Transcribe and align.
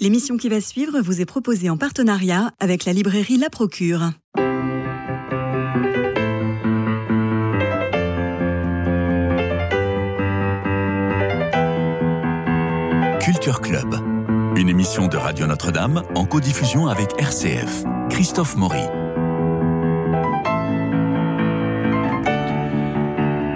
L'émission 0.00 0.38
qui 0.38 0.48
va 0.48 0.62
suivre 0.62 1.02
vous 1.02 1.20
est 1.20 1.26
proposée 1.26 1.68
en 1.68 1.76
partenariat 1.76 2.52
avec 2.58 2.86
la 2.86 2.94
librairie 2.94 3.36
La 3.36 3.50
Procure. 3.50 4.12
Culture 13.20 13.60
Club, 13.60 13.94
une 14.56 14.70
émission 14.70 15.06
de 15.06 15.18
Radio 15.18 15.46
Notre-Dame 15.46 16.02
en 16.14 16.24
codiffusion 16.24 16.88
avec 16.88 17.20
RCF. 17.20 17.84
Christophe 18.08 18.56
Maury. 18.56 18.99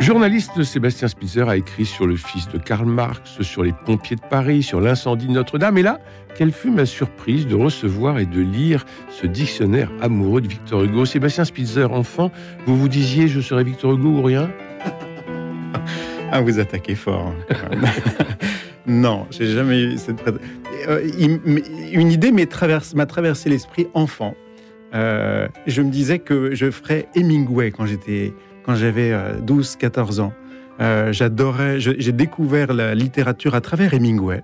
Journaliste, 0.04 0.62
Sébastien 0.64 1.08
Spitzer 1.08 1.48
a 1.48 1.56
écrit 1.56 1.86
sur 1.86 2.06
le 2.06 2.16
fils 2.16 2.46
de 2.50 2.58
Karl 2.58 2.84
Marx, 2.84 3.40
sur 3.40 3.62
les 3.62 3.72
pompiers 3.72 4.16
de 4.16 4.20
Paris, 4.20 4.62
sur 4.62 4.82
l'incendie 4.82 5.26
de 5.26 5.32
Notre-Dame. 5.32 5.78
Et 5.78 5.82
là, 5.82 5.98
quelle 6.34 6.52
fut 6.52 6.70
ma 6.70 6.84
surprise 6.84 7.46
de 7.46 7.54
recevoir 7.54 8.18
et 8.18 8.26
de 8.26 8.42
lire 8.42 8.84
ce 9.08 9.26
dictionnaire 9.26 9.90
amoureux 10.02 10.42
de 10.42 10.48
Victor 10.48 10.84
Hugo. 10.84 11.06
Sébastien 11.06 11.46
Spitzer, 11.46 11.90
enfant, 11.90 12.30
vous 12.66 12.76
vous 12.76 12.90
disiez 12.90 13.28
je 13.28 13.40
serais 13.40 13.64
Victor 13.64 13.94
Hugo 13.94 14.08
ou 14.08 14.22
rien? 14.22 14.50
Ah, 16.32 16.40
vous 16.40 16.58
attaquez 16.58 16.96
fort. 16.96 17.32
Hein. 17.50 17.78
non, 18.86 19.26
j'ai 19.30 19.46
jamais 19.46 19.78
eu 19.78 19.98
cette. 19.98 20.20
Euh, 20.88 21.08
une 21.92 22.10
idée 22.10 22.32
m'a 22.32 23.06
traversé 23.06 23.48
l'esprit 23.48 23.86
enfant. 23.94 24.34
Euh, 24.94 25.48
je 25.66 25.82
me 25.82 25.90
disais 25.90 26.18
que 26.18 26.54
je 26.54 26.70
ferais 26.70 27.08
Hemingway 27.14 27.70
quand 27.70 27.86
j'étais 27.86 28.32
quand 28.64 28.76
j'avais 28.76 29.12
12-14 29.12 30.18
euh, 30.18 30.22
ans. 30.22 30.32
Euh, 30.80 31.12
j'adorais, 31.12 31.78
j'ai 31.78 32.12
découvert 32.12 32.72
la 32.72 32.94
littérature 32.94 33.54
à 33.54 33.60
travers 33.60 33.92
Hemingway. 33.92 34.42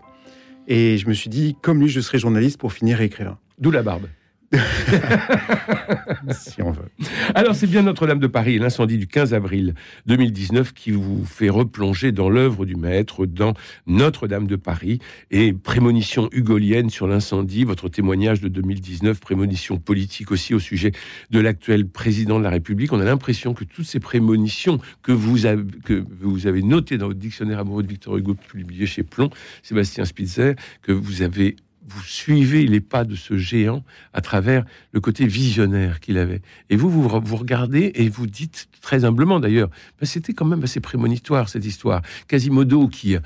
Et 0.69 0.99
je 0.99 1.09
me 1.09 1.15
suis 1.15 1.31
dit, 1.31 1.57
comme 1.63 1.81
lui, 1.81 1.89
je 1.89 2.01
serai 2.01 2.19
journaliste 2.19 2.59
pour 2.59 2.73
finir 2.73 3.01
écrivain. 3.01 3.39
D'où 3.59 3.71
la 3.71 3.83
barbe. 3.83 4.07
si 6.33 6.61
on 6.61 6.73
veut. 6.73 6.91
Alors, 7.37 7.55
c'est 7.55 7.69
bien 7.69 7.83
Notre-Dame 7.83 8.19
de 8.19 8.27
Paris 8.27 8.57
et 8.57 8.59
l'incendie 8.59 8.99
du 8.99 9.07
15 9.07 9.33
avril 9.33 9.75
2019 10.07 10.73
qui 10.73 10.91
vous 10.91 11.25
fait 11.25 11.51
replonger 11.51 12.11
dans 12.11 12.29
l'œuvre 12.29 12.67
du 12.67 12.75
maître, 12.75 13.27
dans 13.27 13.55
Notre-Dame 13.87 14.49
de 14.49 14.57
Paris 14.57 14.99
et 15.31 15.53
prémonition 15.53 16.29
hugolienne 16.33 16.91
sur 16.91 17.07
l'incendie, 17.07 17.63
votre 17.63 17.89
témoignage 17.89 18.41
de 18.41 18.49
2019, 18.49 19.21
prémonition 19.21 19.79
politique 19.79 20.33
aussi 20.33 20.53
au 20.53 20.59
sujet 20.59 20.91
de 21.31 21.39
l'actuel 21.39 21.87
président 21.87 22.39
de 22.39 22.45
la 22.45 22.51
République. 22.51 22.93
On 22.93 23.01
a 23.01 23.05
l'impression 23.05 23.55
que 23.55 23.63
toutes 23.63 23.87
ces 23.87 24.01
prémonitions 24.01 24.81
que 25.03 25.13
vous 25.13 25.47
avez, 25.47 25.63
que 25.85 26.05
vous 26.21 26.49
avez 26.49 26.63
notées 26.63 26.99
dans 26.99 27.07
votre 27.07 27.21
dictionnaire 27.21 27.61
amoureux 27.61 27.85
de 27.85 27.89
Victor 27.89 28.17
Hugo, 28.17 28.35
publié 28.35 28.87
chez 28.87 29.05
Plomb, 29.05 29.31
Sébastien 29.63 30.05
Spitzer, 30.05 30.57
que 30.83 30.91
vous 30.91 31.23
avez 31.23 31.55
vous 31.87 32.03
suivez 32.03 32.67
les 32.67 32.81
pas 32.81 33.05
de 33.05 33.15
ce 33.15 33.37
géant 33.37 33.83
à 34.13 34.21
travers 34.21 34.65
le 34.93 35.01
côté 35.01 35.27
visionnaire 35.27 36.01
qu'il 36.01 36.19
avait. 36.19 36.43
Et 36.69 36.77
vous, 36.77 36.91
vous, 36.91 37.09
vous 37.09 37.37
regardez 37.37 37.93
et 37.95 38.09
vous 38.09 38.27
dites 38.27 38.69
très 38.81 39.05
humblement 39.05 39.41
d'ailleurs, 39.41 39.71
ben, 39.99 40.07
c'était 40.07 40.33
quand 40.33 40.45
même 40.45 40.63
assez 40.63 40.81
prémonitoire 40.81 41.49
cette 41.49 41.65
histoire. 41.65 42.03
Quasimodo 42.29 42.89
qui 42.89 43.17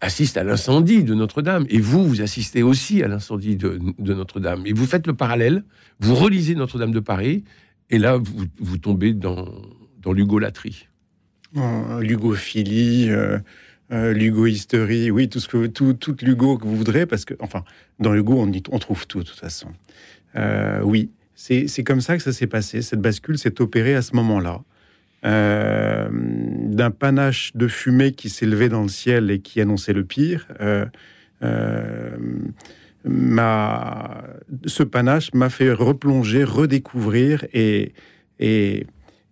assiste 0.00 0.36
à 0.36 0.44
l'incendie 0.44 1.04
de 1.04 1.14
Notre-Dame 1.14 1.66
et 1.68 1.80
vous, 1.80 2.06
vous 2.06 2.20
assistez 2.20 2.62
aussi 2.62 3.02
à 3.02 3.08
l'incendie 3.08 3.56
de, 3.56 3.78
Notre-Dame. 3.98 4.62
Et 4.66 4.72
vous 4.72 4.86
faites 4.86 5.06
le 5.06 5.14
parallèle, 5.14 5.64
vous 6.00 6.14
relisez 6.14 6.54
Notre-Dame 6.54 6.92
de 6.92 7.00
Paris 7.00 7.44
et 7.90 7.98
là, 7.98 8.18
vous, 8.58 8.78
tombez 8.78 9.12
dans, 9.12 9.46
dans 10.02 10.12
l'ugolatrie. 10.12 10.88
Oh, 11.56 12.00
L'ugophilie. 12.00 13.10
Euh, 13.10 13.38
euh, 13.92 14.12
l'ugoisterie, 14.14 15.10
oui, 15.10 15.28
tout 15.28 15.40
ce 15.40 15.48
que 15.48 15.66
tout, 15.66 15.92
tout 15.92 16.16
l'ugo 16.22 16.56
que 16.56 16.64
vous 16.64 16.76
voudrez, 16.76 17.04
parce 17.04 17.24
que, 17.24 17.34
enfin, 17.40 17.64
dans 17.98 18.12
l'ugo, 18.12 18.40
on, 18.70 18.78
trouve 18.78 19.06
tout, 19.06 19.20
de 19.20 19.24
toute 19.24 19.38
façon. 19.38 19.68
Euh, 20.36 20.80
oui, 20.82 21.10
c'est 21.34 21.84
comme 21.84 22.00
ça 22.00 22.16
que 22.16 22.22
ça 22.22 22.32
s'est 22.32 22.46
passé. 22.46 22.80
Cette 22.80 23.00
bascule 23.00 23.38
s'est 23.38 23.60
opérée 23.60 23.94
à 23.94 24.02
ce 24.02 24.16
moment-là. 24.16 24.62
Euh, 25.26 26.08
d'un 26.10 26.90
panache 26.90 27.52
de 27.54 27.66
fumée 27.66 28.12
qui 28.12 28.28
s'élevait 28.28 28.68
dans 28.68 28.82
le 28.82 28.88
ciel 28.88 29.30
et 29.30 29.40
qui 29.40 29.60
annonçait 29.60 29.94
le 29.94 30.04
pire. 30.04 30.46
Ma, 33.06 34.24
ce 34.64 34.82
panache 34.82 35.34
m'a 35.34 35.50
fait 35.50 35.70
replonger, 35.72 36.42
redécouvrir 36.42 37.44
et, 37.52 37.92
et, 38.38 38.86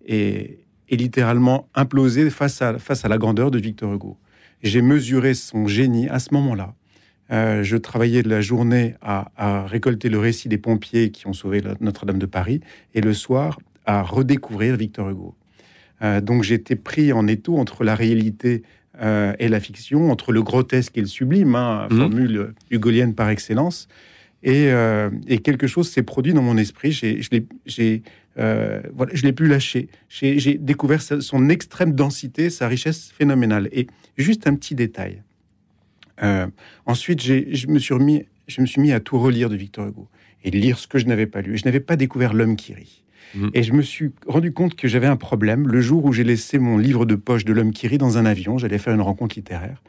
et, 0.04 0.58
et, 0.90 0.96
littéralement 0.96 1.70
imploser 1.74 2.28
face 2.28 2.60
à, 2.60 2.78
face 2.78 3.06
à 3.06 3.08
la 3.08 3.16
grandeur 3.16 3.50
de 3.50 3.58
Victor 3.58 3.94
Hugo. 3.94 4.18
J'ai 4.62 4.82
mesuré 4.82 5.34
son 5.34 5.66
génie 5.66 6.08
à 6.08 6.18
ce 6.18 6.32
moment-là. 6.34 6.74
Euh, 7.32 7.62
je 7.62 7.76
travaillais 7.76 8.22
de 8.22 8.28
la 8.28 8.40
journée 8.40 8.94
à, 9.00 9.66
récolter 9.66 10.08
le 10.08 10.18
récit 10.18 10.48
des 10.48 10.58
pompiers 10.58 11.10
qui 11.10 11.26
ont 11.26 11.32
sauvé 11.32 11.62
Notre-Dame 11.80 12.18
de 12.18 12.26
Paris 12.26 12.60
et 12.94 13.00
le 13.00 13.14
soir 13.14 13.58
à 13.86 14.02
redécouvrir 14.02 14.76
Victor 14.76 15.08
Hugo. 15.08 15.34
Euh, 16.02 16.20
donc 16.20 16.42
j'étais 16.42 16.76
pris 16.76 17.12
en 17.12 17.26
étau 17.26 17.56
entre 17.56 17.84
la 17.84 17.94
réalité 17.94 18.62
euh, 19.00 19.32
et 19.38 19.48
la 19.48 19.60
fiction, 19.60 20.10
entre 20.10 20.32
le 20.32 20.42
grotesque 20.42 20.98
et 20.98 21.00
le 21.00 21.06
sublime, 21.06 21.54
hein, 21.54 21.88
mmh. 21.90 21.96
formule 21.96 22.54
hugolienne 22.70 23.14
par 23.14 23.30
excellence. 23.30 23.88
Et, 24.44 24.70
et 25.28 25.38
quelque 25.38 25.68
chose 25.68 25.88
s'est 25.88 26.02
produit 26.02 26.34
dans 26.34 26.42
mon 26.42 26.56
esprit. 26.56 26.90
J'ai, 26.90 28.02
voilà, 28.36 29.12
je 29.12 29.22
l'ai 29.22 29.32
pu 29.32 29.46
lâcher. 29.46 29.88
J'ai 30.08 30.58
découvert 30.58 31.02
son 31.02 31.48
extrême 31.48 31.92
densité, 31.92 32.50
sa 32.50 32.68
richesse 32.68 33.12
phénoménale. 33.16 33.68
Et 33.72 33.86
Juste 34.16 34.46
un 34.46 34.54
petit 34.54 34.74
détail. 34.74 35.22
Euh, 36.22 36.46
ensuite, 36.86 37.22
je 37.22 37.66
me, 37.66 37.78
suis 37.78 37.94
remis, 37.94 38.24
je 38.46 38.60
me 38.60 38.66
suis 38.66 38.80
mis 38.80 38.92
à 38.92 39.00
tout 39.00 39.18
relire 39.18 39.48
de 39.48 39.56
Victor 39.56 39.86
Hugo 39.86 40.08
et 40.44 40.50
lire 40.50 40.78
ce 40.78 40.86
que 40.86 40.98
je 40.98 41.06
n'avais 41.06 41.26
pas 41.26 41.40
lu. 41.40 41.56
Je 41.56 41.64
n'avais 41.64 41.80
pas 41.80 41.96
découvert 41.96 42.34
L'homme 42.34 42.56
qui 42.56 42.74
rit. 42.74 43.02
Mmh. 43.34 43.48
Et 43.54 43.62
je 43.62 43.72
me 43.72 43.80
suis 43.80 44.12
rendu 44.26 44.52
compte 44.52 44.74
que 44.74 44.88
j'avais 44.88 45.06
un 45.06 45.16
problème 45.16 45.66
le 45.66 45.80
jour 45.80 46.04
où 46.04 46.12
j'ai 46.12 46.24
laissé 46.24 46.58
mon 46.58 46.76
livre 46.76 47.06
de 47.06 47.14
poche 47.14 47.44
de 47.44 47.52
L'homme 47.52 47.72
qui 47.72 47.88
rit 47.88 47.98
dans 47.98 48.18
un 48.18 48.26
avion. 48.26 48.58
J'allais 48.58 48.78
faire 48.78 48.94
une 48.94 49.00
rencontre 49.00 49.36
littéraire. 49.36 49.82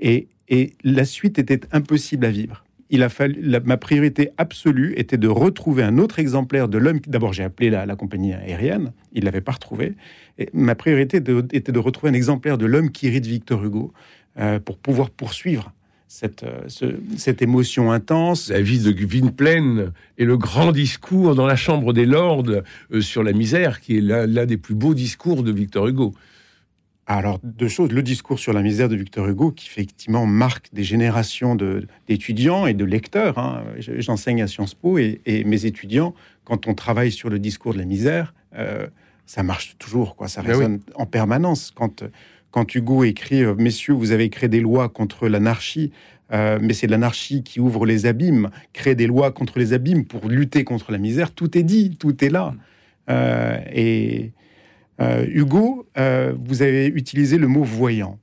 Et, 0.00 0.28
et 0.48 0.72
la 0.82 1.04
suite 1.04 1.38
était 1.38 1.60
impossible 1.72 2.24
à 2.24 2.30
vivre 2.30 2.64
il 2.92 3.02
a 3.02 3.08
fallu, 3.08 3.42
ma 3.64 3.78
priorité 3.78 4.30
absolue 4.36 4.92
était 4.98 5.16
de 5.16 5.26
retrouver 5.26 5.82
un 5.82 5.96
autre 5.96 6.18
exemplaire 6.18 6.68
de 6.68 6.76
l'homme. 6.76 7.00
D'abord, 7.06 7.32
j'ai 7.32 7.42
appelé 7.42 7.70
la, 7.70 7.96
compagnie 7.96 8.34
aérienne, 8.34 8.92
il 9.14 9.24
l'avait 9.24 9.40
pas 9.40 9.52
retrouvé. 9.52 9.94
Et 10.38 10.50
ma 10.52 10.74
priorité 10.74 11.16
était 11.52 11.72
de 11.72 11.78
retrouver 11.78 12.10
un 12.10 12.14
exemplaire 12.14 12.58
de 12.58 12.66
l'homme 12.66 12.90
qui 12.90 13.08
rit 13.08 13.22
de 13.22 13.26
Victor 13.26 13.64
Hugo 13.64 13.94
euh, 14.38 14.60
pour 14.60 14.76
pouvoir 14.76 15.08
poursuivre 15.08 15.72
cette, 16.06 16.42
euh, 16.42 16.90
cette 17.16 17.40
émotion 17.40 17.92
intense. 17.92 18.50
La 18.50 18.60
vie 18.60 18.80
de 18.80 18.92
Gwynplaine 18.92 19.92
et 20.18 20.26
le 20.26 20.36
grand 20.36 20.70
discours 20.70 21.34
dans 21.34 21.46
la 21.46 21.56
Chambre 21.56 21.94
des 21.94 22.04
Lords 22.04 22.44
euh, 22.92 23.00
sur 23.00 23.22
la 23.22 23.32
misère, 23.32 23.80
qui 23.80 23.96
est 23.96 24.00
l'un 24.02 24.44
des 24.44 24.58
plus 24.58 24.74
beaux 24.74 24.92
discours 24.92 25.42
de 25.42 25.50
Victor 25.50 25.88
Hugo. 25.88 26.12
Alors, 27.06 27.40
deux 27.42 27.68
choses. 27.68 27.90
Le 27.90 28.02
discours 28.02 28.38
sur 28.38 28.52
la 28.52 28.62
misère 28.62 28.88
de 28.88 28.96
Victor 28.96 29.26
Hugo, 29.26 29.50
qui 29.50 29.66
effectivement 29.66 30.24
marque 30.24 30.72
des 30.72 30.84
générations 30.84 31.56
d'étudiants 32.08 32.66
et 32.66 32.74
de 32.74 32.84
lecteurs. 32.84 33.38
Hein. 33.38 33.64
J'enseigne 33.78 34.42
à 34.42 34.46
Sciences 34.46 34.74
Po 34.74 34.98
et, 34.98 35.20
mes 35.44 35.66
étudiants, 35.66 36.14
quand 36.44 36.68
on 36.68 36.74
travaille 36.74 37.10
sur 37.10 37.28
le 37.28 37.38
discours 37.38 37.72
de 37.72 37.78
la 37.78 37.84
misère, 37.84 38.34
euh, 38.56 38.86
ça 39.26 39.42
marche 39.42 39.76
toujours, 39.78 40.14
quoi. 40.14 40.28
Ça 40.28 40.42
ben 40.42 40.52
résonne 40.52 40.80
en 40.94 41.06
permanence. 41.06 41.72
Quand, 41.74 42.04
quand 42.52 42.74
Hugo 42.74 43.02
écrit 43.02 43.42
euh, 43.42 43.54
Messieurs, 43.56 43.94
vous 43.94 44.12
avez 44.12 44.28
créé 44.28 44.48
des 44.48 44.60
lois 44.60 44.88
contre 44.88 45.26
l'anarchie, 45.26 45.90
euh, 46.32 46.58
mais 46.62 46.72
c'est 46.72 46.86
l'anarchie 46.86 47.42
qui 47.42 47.58
ouvre 47.58 47.84
les 47.84 48.06
abîmes, 48.06 48.50
créer 48.72 48.94
des 48.94 49.06
lois 49.06 49.32
contre 49.32 49.58
les 49.58 49.72
abîmes 49.72 50.04
pour 50.04 50.28
lutter 50.28 50.62
contre 50.62 50.92
la 50.92 50.98
misère, 50.98 51.32
tout 51.32 51.58
est 51.58 51.62
dit, 51.62 51.96
tout 51.96 52.24
est 52.24 52.30
là. 52.30 52.54
et 53.08 53.10
euh, 53.10 54.28
Hugo, 55.00 55.86
euh, 55.98 56.34
vous 56.44 56.62
avez 56.62 56.86
utilisé 56.86 57.38
le 57.38 57.48
mot 57.48 57.64
voyant. 57.64 58.18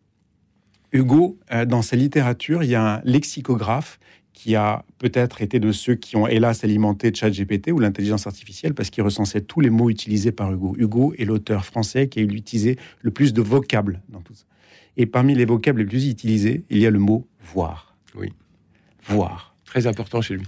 Hugo, 0.91 1.37
euh, 1.51 1.65
dans 1.65 1.81
sa 1.81 1.95
littérature, 1.95 2.63
il 2.63 2.69
y 2.69 2.75
a 2.75 2.95
un 2.95 3.01
lexicographe 3.03 3.99
qui 4.33 4.55
a 4.55 4.85
peut-être 4.99 5.41
été 5.41 5.59
de 5.59 5.71
ceux 5.71 5.95
qui 5.95 6.15
ont 6.15 6.25
hélas 6.25 6.63
alimenté 6.63 7.13
ChatGPT 7.13 7.71
ou 7.71 7.79
l'intelligence 7.79 8.25
artificielle 8.25 8.73
parce 8.73 8.89
qu'il 8.89 9.03
recensait 9.03 9.41
tous 9.41 9.59
les 9.59 9.69
mots 9.69 9.89
utilisés 9.89 10.31
par 10.31 10.51
Hugo. 10.51 10.75
Hugo 10.77 11.13
est 11.17 11.25
l'auteur 11.25 11.65
français 11.65 12.07
qui 12.07 12.19
a 12.19 12.21
utilisé 12.23 12.77
le 13.01 13.11
plus 13.11 13.33
de 13.33 13.41
vocables 13.41 14.01
dans 14.09 14.21
tout 14.21 14.33
ça. 14.33 14.45
Et 14.95 15.05
parmi 15.05 15.35
les 15.35 15.45
vocables 15.45 15.81
les 15.81 15.85
plus 15.85 16.09
utilisés, 16.09 16.63
il 16.69 16.77
y 16.77 16.87
a 16.87 16.89
le 16.89 16.99
mot 16.99 17.27
voir. 17.53 17.95
Oui. 18.15 18.31
Voir. 19.03 19.55
Très 19.65 19.87
important 19.87 20.21
chez 20.21 20.35
lui. 20.35 20.47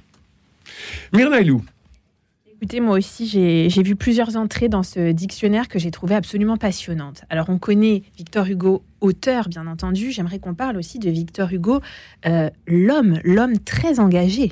Myrna 1.13 1.42
Écoutez, 2.63 2.80
moi 2.80 2.96
aussi, 2.96 3.25
j'ai 3.25 3.81
vu 3.81 3.96
plusieurs 3.96 4.38
entrées 4.38 4.69
dans 4.69 4.84
ce 4.84 5.13
dictionnaire 5.13 5.68
que 5.68 5.80
j'ai 5.80 5.90
trouvé 5.90 6.13
absolument 6.13 6.58
passionnantes. 6.58 7.24
Alors, 7.31 7.50
on 7.50 7.58
connaît 7.58 8.04
Victor 8.16 8.46
Hugo, 8.46 8.84
auteur, 9.00 9.50
bien 9.50 9.66
entendu. 9.66 10.12
J'aimerais 10.12 10.38
qu'on 10.38 10.54
parle 10.54 10.78
aussi 10.78 11.00
de 11.00 11.10
Victor 11.10 11.52
Hugo, 11.52 11.81
euh, 12.28 12.52
l'homme, 12.68 13.19
l'homme 13.24 13.58
très 13.58 14.00
engagé. 14.00 14.52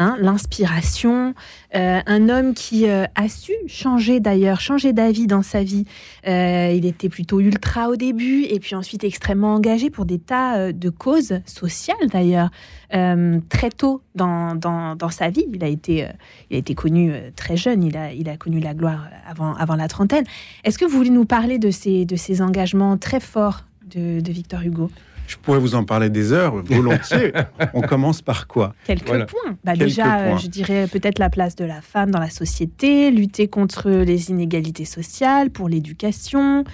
Hein, 0.00 0.16
l'inspiration, 0.18 1.34
euh, 1.76 2.00
un 2.04 2.28
homme 2.28 2.54
qui 2.54 2.88
euh, 2.88 3.04
a 3.14 3.28
su 3.28 3.52
changer 3.68 4.18
d'ailleurs, 4.18 4.60
changer 4.60 4.92
d'avis 4.92 5.28
dans 5.28 5.42
sa 5.42 5.62
vie. 5.62 5.84
Euh, 6.26 6.72
il 6.74 6.86
était 6.86 7.08
plutôt 7.08 7.38
ultra 7.38 7.88
au 7.88 7.96
début 7.96 8.42
et 8.44 8.58
puis 8.58 8.74
ensuite 8.74 9.04
extrêmement 9.04 9.54
engagé 9.54 9.90
pour 9.90 10.06
des 10.06 10.18
tas 10.18 10.72
de 10.72 10.88
causes 10.88 11.40
sociales 11.44 12.08
d'ailleurs. 12.10 12.50
très 12.90 13.70
tôt 13.70 14.02
dans, 14.16 14.56
dans, 14.56 15.10
sa 15.10 15.30
vie, 15.30 15.44
il 15.52 15.62
a 15.62 15.68
été, 15.68 16.08
il 16.50 16.56
a 16.56 16.58
été 16.58 16.74
connu 16.74 17.12
très 17.36 17.56
jeune, 17.56 17.84
il 17.84 17.96
a, 17.96 18.12
il 18.12 18.28
a 18.28 18.36
connu 18.36 18.58
la 18.58 18.74
gloire 18.74 19.08
avant, 19.28 19.54
avant 19.54 19.76
la 19.76 19.86
trentaine. 19.86 20.24
Est-ce 20.64 20.78
que 20.78 20.84
vous 20.84 20.96
voulez 20.96 21.10
nous 21.10 21.26
parler 21.26 21.58
de 21.58 21.70
ces, 21.70 22.04
de 22.04 22.16
ces 22.16 22.42
engagements 22.42 22.96
très 22.96 23.20
forts 23.20 23.64
de 23.94 24.32
Victor 24.32 24.62
Hugo? 24.62 24.90
Je 25.30 25.36
pourrais 25.36 25.60
vous 25.60 25.76
en 25.76 25.84
parler 25.84 26.10
des 26.10 26.32
heures, 26.32 26.56
volontiers. 26.56 27.32
On 27.74 27.82
commence 27.82 28.20
par 28.20 28.48
quoi 28.48 28.74
Quelques 28.84 29.26
points. 29.26 29.56
Bah, 29.62 29.76
déjà, 29.76 30.18
euh, 30.18 30.36
je 30.38 30.48
dirais 30.48 30.88
peut-être 30.88 31.20
la 31.20 31.30
place 31.30 31.54
de 31.54 31.64
la 31.64 31.80
femme 31.80 32.10
dans 32.10 32.18
la 32.18 32.30
société, 32.30 33.12
lutter 33.12 33.46
contre 33.46 33.90
les 33.90 34.30
inégalités 34.30 34.84
sociales, 34.84 35.50
pour 35.50 35.68
l'éducation, 35.68 36.64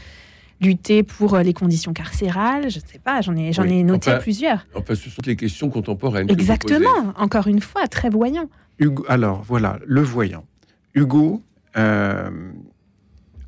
lutter 0.63 1.03
pour 1.03 1.35
euh, 1.35 1.43
les 1.43 1.53
conditions 1.53 1.93
carcérales. 1.93 2.71
Je 2.71 2.79
ne 2.79 2.85
sais 2.87 2.99
pas, 2.99 3.21
j'en 3.21 3.37
ai, 3.37 3.53
j'en 3.53 3.65
ai 3.65 3.83
noté 3.83 4.11
plusieurs. 4.21 4.67
Enfin, 4.75 4.95
ce 4.95 5.11
sont 5.11 5.21
les 5.27 5.37
questions 5.37 5.69
contemporaines. 5.69 6.31
Exactement. 6.31 7.13
Encore 7.17 7.49
une 7.49 7.61
fois, 7.61 7.87
très 7.89 8.09
voyant. 8.09 8.49
Hugo, 8.79 9.05
alors 9.07 9.43
voilà, 9.43 9.79
le 9.85 10.01
voyant. 10.01 10.47
Hugo 10.95 11.43
euh, 11.77 12.31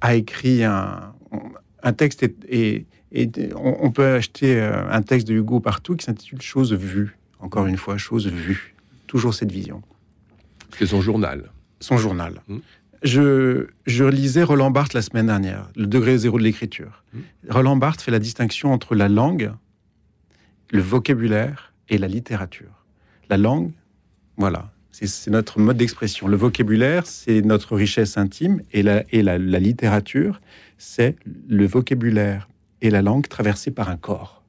a 0.03 0.15
écrit 0.17 0.65
un, 0.65 1.15
un 1.83 1.93
texte 1.95 2.25
et 2.25 2.35
et 2.51 2.87
on, 3.57 3.91
peut 3.91 4.15
acheter 4.15 4.61
euh, 4.61 4.89
un 4.91 5.03
texte 5.03 5.29
de 5.29 5.35
Hugo 5.35 5.61
partout 5.61 5.97
qui 5.97 6.05
s'intitule 6.05 6.43
Chose 6.43 6.73
vue. 6.73 7.17
Encore 7.41 7.67
une 7.67 7.77
fois, 7.77 7.97
chose 7.97 8.27
vue. 8.27 8.75
Toujours 9.07 9.35
cette 9.35 9.53
vision. 9.53 9.83
C'est 10.77 10.87
son 10.87 11.01
journal. 11.01 11.51
Son 11.81 11.97
journal. 11.97 12.43
Mmh. 12.49 12.59
Je, 13.03 13.69
je, 13.87 14.05
lisais 14.05 14.43
Roland 14.43 14.71
Barthes 14.71 14.93
la 14.93 15.03
semaine 15.03 15.27
dernière, 15.27 15.69
Le 15.77 15.87
degré 15.87 16.19
zéro 16.19 16.37
de 16.39 16.43
l'écriture. 16.43 17.05
Mmh. 17.13 17.19
Roland 17.51 17.77
Barthes 17.77 18.03
fait 18.03 18.11
la 18.11 18.19
distinction 18.19 18.73
entre 18.73 18.95
la 18.95 19.09
langue, 19.09 19.53
le 20.71 20.81
vocabulaire 20.81 21.73
et 21.89 21.97
la 21.97 22.09
littérature. 22.09 22.85
La 23.31 23.37
langue, 23.37 23.71
voilà, 24.37 24.73
c'est 24.91 25.31
notre 25.31 25.61
mode 25.61 25.77
d'expression. 25.77 26.27
Le 26.27 26.37
vocabulaire, 26.37 27.07
c'est 27.07 27.41
notre 27.43 27.77
richesse 27.77 28.19
intime, 28.19 28.63
et 28.73 28.83
la, 28.83 29.05
et 29.13 29.23
la 29.23 29.39
littérature, 29.39 30.41
c'est 30.77 31.17
le 31.49 31.67
vocabulaire 31.67 32.49
et 32.83 32.91
la 32.91 33.03
langue 33.03 33.29
traversée 33.29 33.71
par 33.71 33.89
un 33.89 33.97
corps. 33.97 34.43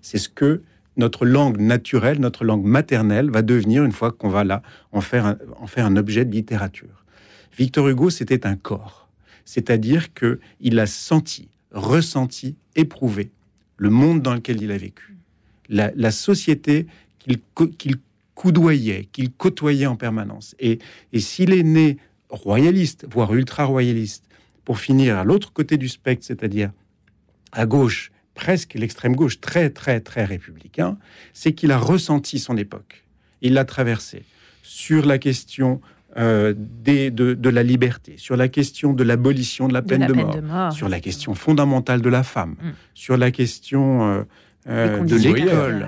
C'est 0.00 0.18
ce 0.18 0.28
que 0.28 0.62
notre 0.96 1.24
langue 1.24 1.58
naturelle, 1.58 2.18
notre 2.18 2.44
langue 2.44 2.64
maternelle 2.64 3.30
va 3.30 3.42
devenir 3.42 3.84
une 3.84 3.92
fois 3.92 4.10
qu'on 4.12 4.28
va 4.28 4.44
là 4.44 4.62
en 4.92 5.00
faire 5.00 5.36
un, 5.76 5.96
objet 5.96 6.24
de 6.24 6.32
littérature. 6.32 7.04
Victor 7.56 7.88
Hugo, 7.88 8.10
c'était 8.10 8.46
un 8.46 8.56
corps. 8.56 9.08
C'est-à-dire 9.44 10.12
que 10.12 10.40
il 10.60 10.78
a 10.78 10.86
senti, 10.86 11.48
ressenti, 11.72 12.56
éprouvé 12.74 13.30
le 13.76 13.90
monde 13.90 14.22
dans 14.22 14.34
lequel 14.34 14.60
il 14.60 14.72
a 14.72 14.76
vécu, 14.76 15.16
la, 15.68 16.10
société 16.10 16.86
qu'il 17.18 17.96
coudoyait, 18.34 19.08
qu'il 19.12 19.30
côtoyait 19.32 19.86
en 19.86 19.96
permanence. 19.96 20.56
Et, 20.58 20.80
et 21.12 21.20
s'il 21.20 21.52
est 21.52 21.62
né 21.62 21.98
royaliste, 22.28 23.06
voire 23.10 23.32
ultra-royaliste, 23.32 24.24
pour 24.64 24.80
finir 24.80 25.16
à 25.16 25.24
l'autre 25.24 25.52
côté 25.52 25.76
du 25.76 25.88
spectre, 25.88 26.26
c'est-à-dire 26.26 26.72
à 27.52 27.66
gauche, 27.66 28.12
presque 28.34 28.74
l'extrême 28.74 29.16
gauche, 29.16 29.40
très 29.40 29.70
très 29.70 30.00
très 30.00 30.24
républicain, 30.24 30.98
c'est 31.32 31.52
qu'il 31.52 31.72
a 31.72 31.78
ressenti 31.78 32.38
son 32.38 32.56
époque. 32.56 33.04
Il 33.42 33.54
l'a 33.54 33.64
traversée 33.64 34.24
sur 34.62 35.06
la 35.06 35.18
question 35.18 35.80
euh, 36.16 36.54
des, 36.56 37.10
de, 37.10 37.48
la 37.50 37.62
liberté, 37.62 38.14
sur 38.16 38.36
la 38.36 38.48
question 38.48 38.94
de 38.94 39.04
l'abolition 39.04 39.68
de 39.68 39.74
la 39.74 39.82
peine, 39.82 40.06
de, 40.06 40.12
mort, 40.40 40.72
sur 40.72 40.88
la 40.88 41.00
question 41.00 41.34
fondamentale 41.34 42.00
de 42.00 42.08
la 42.08 42.22
femme, 42.22 42.52
mm. 42.52 42.70
sur 42.94 43.16
la 43.18 43.30
question 43.30 44.08
euh, 44.08 44.22
euh, 44.68 45.04
de 45.04 45.16
l'école, 45.16 45.86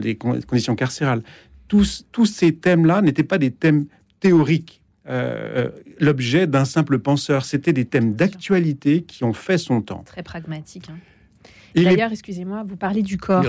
des 0.00 0.16
conditions 0.16 0.76
carcérales. 0.76 1.22
Tous, 1.66 2.06
tous 2.12 2.26
ces 2.26 2.54
thèmes-là 2.54 3.02
n'étaient 3.02 3.24
pas 3.24 3.38
des 3.38 3.50
thèmes 3.50 3.86
théoriques 4.20 4.80
euh, 5.08 5.68
l'objet 6.00 6.46
d'un 6.46 6.64
simple 6.64 6.98
penseur. 6.98 7.44
C'était 7.44 7.72
des 7.72 7.84
thèmes 7.84 8.14
d'actualité 8.14 9.02
qui 9.02 9.24
ont 9.24 9.32
fait 9.32 9.58
son 9.58 9.82
temps. 9.82 10.02
Très 10.06 10.22
pragmatique. 10.22 10.88
Hein. 10.90 10.98
D'ailleurs, 11.74 12.12
excusez-moi, 12.12 12.62
vous 12.66 12.76
parlez 12.76 13.02
du 13.02 13.18
corps. 13.18 13.44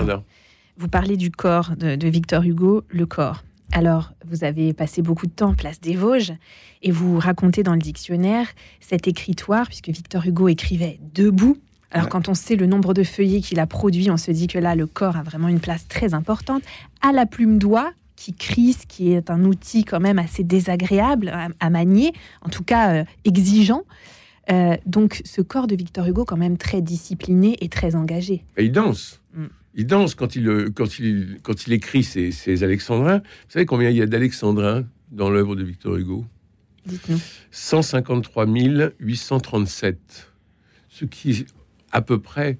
Vous 0.78 0.88
parlez 0.88 1.16
du 1.16 1.30
corps 1.30 1.74
de, 1.76 2.08
Victor 2.08 2.42
Hugo, 2.42 2.84
le 2.88 3.06
corps. 3.06 3.44
Alors, 3.72 4.12
vous 4.26 4.44
avez 4.44 4.72
passé 4.74 5.00
beaucoup 5.00 5.26
de 5.26 5.32
temps 5.32 5.54
place 5.54 5.80
des 5.80 5.96
Vosges 5.96 6.34
et 6.82 6.90
vous 6.90 7.18
racontez 7.18 7.62
dans 7.62 7.72
le 7.72 7.80
dictionnaire 7.80 8.46
cet 8.80 9.08
écritoire, 9.08 9.66
puisque 9.66 9.88
Victor 9.88 10.26
Hugo 10.26 10.48
écrivait 10.48 11.00
debout. 11.14 11.56
Alors, 11.90 12.08
quand 12.08 12.28
on 12.28 12.34
sait 12.34 12.56
le 12.56 12.66
nombre 12.66 12.92
de 12.92 13.02
feuillets 13.02 13.40
qu'il 13.40 13.58
a 13.58 13.66
produits, 13.66 14.10
on 14.10 14.18
se 14.18 14.30
dit 14.30 14.48
que 14.48 14.58
là, 14.58 14.74
le 14.74 14.86
corps 14.86 15.16
a 15.16 15.22
vraiment 15.22 15.48
une 15.48 15.60
place 15.60 15.88
très 15.88 16.12
importante. 16.12 16.62
À 17.00 17.12
la 17.12 17.24
plume 17.24 17.58
d'oie, 17.58 17.92
qui 18.16 18.34
crise, 18.34 18.86
qui 18.86 19.12
est 19.12 19.30
un 19.30 19.44
outil 19.44 19.84
quand 19.84 20.00
même 20.00 20.18
assez 20.18 20.42
désagréable 20.42 21.32
à, 21.60 21.70
manier, 21.70 22.12
en 22.42 22.48
tout 22.48 22.64
cas 22.64 22.94
euh, 22.94 23.04
exigeant. 23.24 23.84
Euh, 24.50 24.76
donc 24.86 25.22
ce 25.24 25.42
corps 25.42 25.66
de 25.66 25.76
Victor 25.76 26.06
Hugo 26.06 26.24
quand 26.24 26.36
même 26.36 26.56
très 26.56 26.80
discipliné 26.80 27.56
et 27.60 27.68
très 27.68 27.94
engagé. 27.94 28.44
Et 28.56 28.64
il 28.64 28.72
danse. 28.72 29.20
Mm. 29.34 29.46
Il 29.74 29.86
danse 29.86 30.14
quand 30.14 30.34
il, 30.36 30.48
euh, 30.48 30.70
quand 30.74 30.98
il, 30.98 31.38
quand 31.42 31.66
il 31.66 31.72
écrit 31.74 32.02
ses, 32.02 32.62
alexandrins. 32.64 33.18
Vous 33.18 33.50
savez 33.50 33.66
combien 33.66 33.90
il 33.90 33.96
y 33.96 34.02
a 34.02 34.06
d'alexandrins 34.06 34.84
dans 35.12 35.30
l'œuvre 35.30 35.54
de 35.54 35.64
Victor 35.64 35.96
Hugo? 35.96 36.24
Dites-nous. 36.86 37.20
153 37.50 38.46
837. 38.98 40.32
Ce 40.88 41.04
qui, 41.04 41.44
à 41.92 42.00
peu 42.00 42.20
près, 42.20 42.58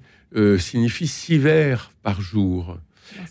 signifie 0.59 1.07
six 1.07 1.37
vers 1.37 1.91
par 2.03 2.21
jour. 2.21 2.77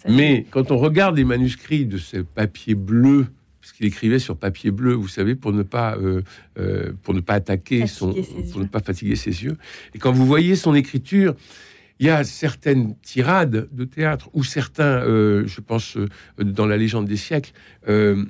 Mais 0.08 0.46
quand 0.50 0.70
on 0.70 0.76
regarde 0.76 1.16
les 1.16 1.24
manuscrits 1.24 1.86
de 1.86 1.98
ce 1.98 2.18
papier 2.18 2.74
bleu, 2.74 3.26
parce 3.60 3.72
qu'il 3.72 3.86
écrivait 3.86 4.20
sur 4.20 4.36
papier 4.36 4.70
bleu, 4.70 4.92
vous 4.92 5.08
savez, 5.08 5.34
pour 5.34 5.52
ne 5.52 5.64
pas, 5.64 5.96
euh, 5.96 6.22
euh, 6.58 6.92
pour 7.02 7.14
ne 7.14 7.20
pas 7.20 7.34
attaquer 7.34 7.88
son, 7.88 8.14
pour 8.52 8.60
ne 8.60 8.66
pas 8.66 8.80
fatiguer 8.80 9.16
ses 9.16 9.42
yeux. 9.42 9.56
Et 9.92 9.98
quand 9.98 10.12
vous 10.12 10.24
voyez 10.24 10.54
son 10.54 10.74
écriture, 10.74 11.34
il 11.98 12.06
y 12.06 12.10
a 12.10 12.22
certaines 12.22 12.94
tirades 13.00 13.68
de 13.72 13.84
théâtre 13.84 14.30
ou 14.34 14.44
certains, 14.44 15.02
euh, 15.02 15.44
je 15.46 15.60
pense, 15.60 15.98
dans 16.38 16.66
la 16.66 16.76
légende 16.76 17.06
des 17.06 17.16
siècles, 17.16 17.52
il 17.88 18.24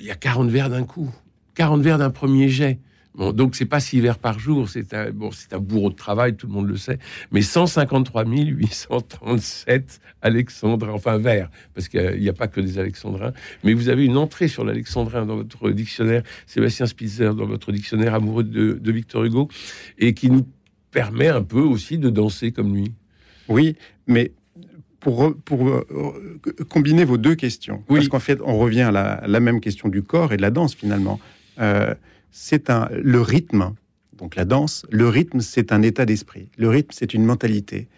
y 0.00 0.10
a 0.10 0.14
40 0.14 0.50
vers 0.50 0.68
d'un 0.68 0.84
coup, 0.84 1.10
40 1.54 1.82
vers 1.82 1.96
d'un 1.96 2.10
premier 2.10 2.50
jet. 2.50 2.78
Bon, 3.18 3.32
donc 3.32 3.56
c'est 3.56 3.66
pas 3.66 3.80
six 3.80 4.00
vers 4.00 4.16
par 4.16 4.38
jour, 4.38 4.68
c'est 4.68 4.94
un, 4.94 5.10
bon, 5.10 5.32
c'est 5.32 5.52
un 5.52 5.58
bourreau 5.58 5.90
de 5.90 5.96
travail, 5.96 6.36
tout 6.36 6.46
le 6.46 6.52
monde 6.52 6.68
le 6.68 6.76
sait, 6.76 7.00
mais 7.32 7.42
153 7.42 8.24
837 8.24 10.00
alexandrins, 10.22 10.92
enfin 10.92 11.18
vers, 11.18 11.50
parce 11.74 11.88
qu'il 11.88 12.20
n'y 12.20 12.28
a, 12.28 12.32
pas 12.32 12.46
que 12.46 12.60
des 12.60 12.78
alexandrins, 12.78 13.32
mais 13.64 13.74
vous 13.74 13.88
avez 13.88 14.04
une 14.04 14.16
entrée 14.16 14.46
sur 14.46 14.64
l'alexandrin 14.64 15.26
dans 15.26 15.34
votre 15.34 15.70
dictionnaire, 15.70 16.22
Sébastien 16.46 16.86
Spitzer 16.86 17.34
dans 17.34 17.46
votre 17.46 17.72
dictionnaire 17.72 18.14
amoureux 18.14 18.44
de, 18.44 18.92
Victor 18.92 19.24
Hugo, 19.24 19.48
et 19.98 20.14
qui 20.14 20.30
nous 20.30 20.46
permet 20.92 21.28
un 21.28 21.42
peu 21.42 21.60
aussi 21.60 21.98
de 21.98 22.10
danser 22.10 22.52
comme 22.52 22.72
lui. 22.72 22.92
Oui, 23.48 23.74
mais 24.06 24.30
pour, 25.00 25.34
pour 25.44 25.68
euh, 25.68 25.84
combiner 26.68 27.04
vos 27.04 27.18
deux 27.18 27.34
questions, 27.34 27.82
parce 27.88 28.06
qu'en 28.06 28.20
fait, 28.20 28.38
on 28.44 28.58
revient 28.58 28.82
à 28.82 28.92
la, 29.26 29.40
même 29.40 29.60
question 29.60 29.88
du 29.88 30.04
corps 30.04 30.32
et 30.32 30.36
de 30.36 30.42
la 30.42 30.52
danse 30.52 30.76
finalement. 30.76 31.18
Euh, 31.58 31.94
c'est 32.30 32.70
un 32.70 32.88
le 32.92 33.20
rythme. 33.20 33.74
Donc 34.16 34.36
la 34.36 34.44
danse, 34.44 34.84
le 34.90 35.08
rythme, 35.08 35.40
c'est 35.40 35.72
un 35.72 35.82
état 35.82 36.04
d'esprit. 36.04 36.50
Le 36.58 36.68
rythme, 36.68 36.90
c'est 36.92 37.14
une 37.14 37.24
mentalité. 37.24 37.88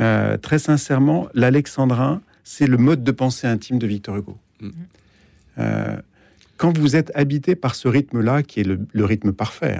Euh, 0.00 0.36
très 0.36 0.58
sincèrement, 0.58 1.28
l'alexandrin, 1.34 2.22
c'est 2.44 2.66
le 2.66 2.76
mode 2.76 3.04
de 3.04 3.10
pensée 3.10 3.46
intime 3.46 3.78
de 3.78 3.86
Victor 3.86 4.16
Hugo. 4.16 4.38
Mm. 4.60 4.70
Euh, 5.58 5.96
quand 6.56 6.76
vous 6.76 6.96
êtes 6.96 7.10
habité 7.14 7.54
par 7.54 7.74
ce 7.74 7.88
rythme-là, 7.88 8.42
qui 8.42 8.60
est 8.60 8.64
le, 8.64 9.04
rythme 9.04 9.32
parfait, 9.32 9.78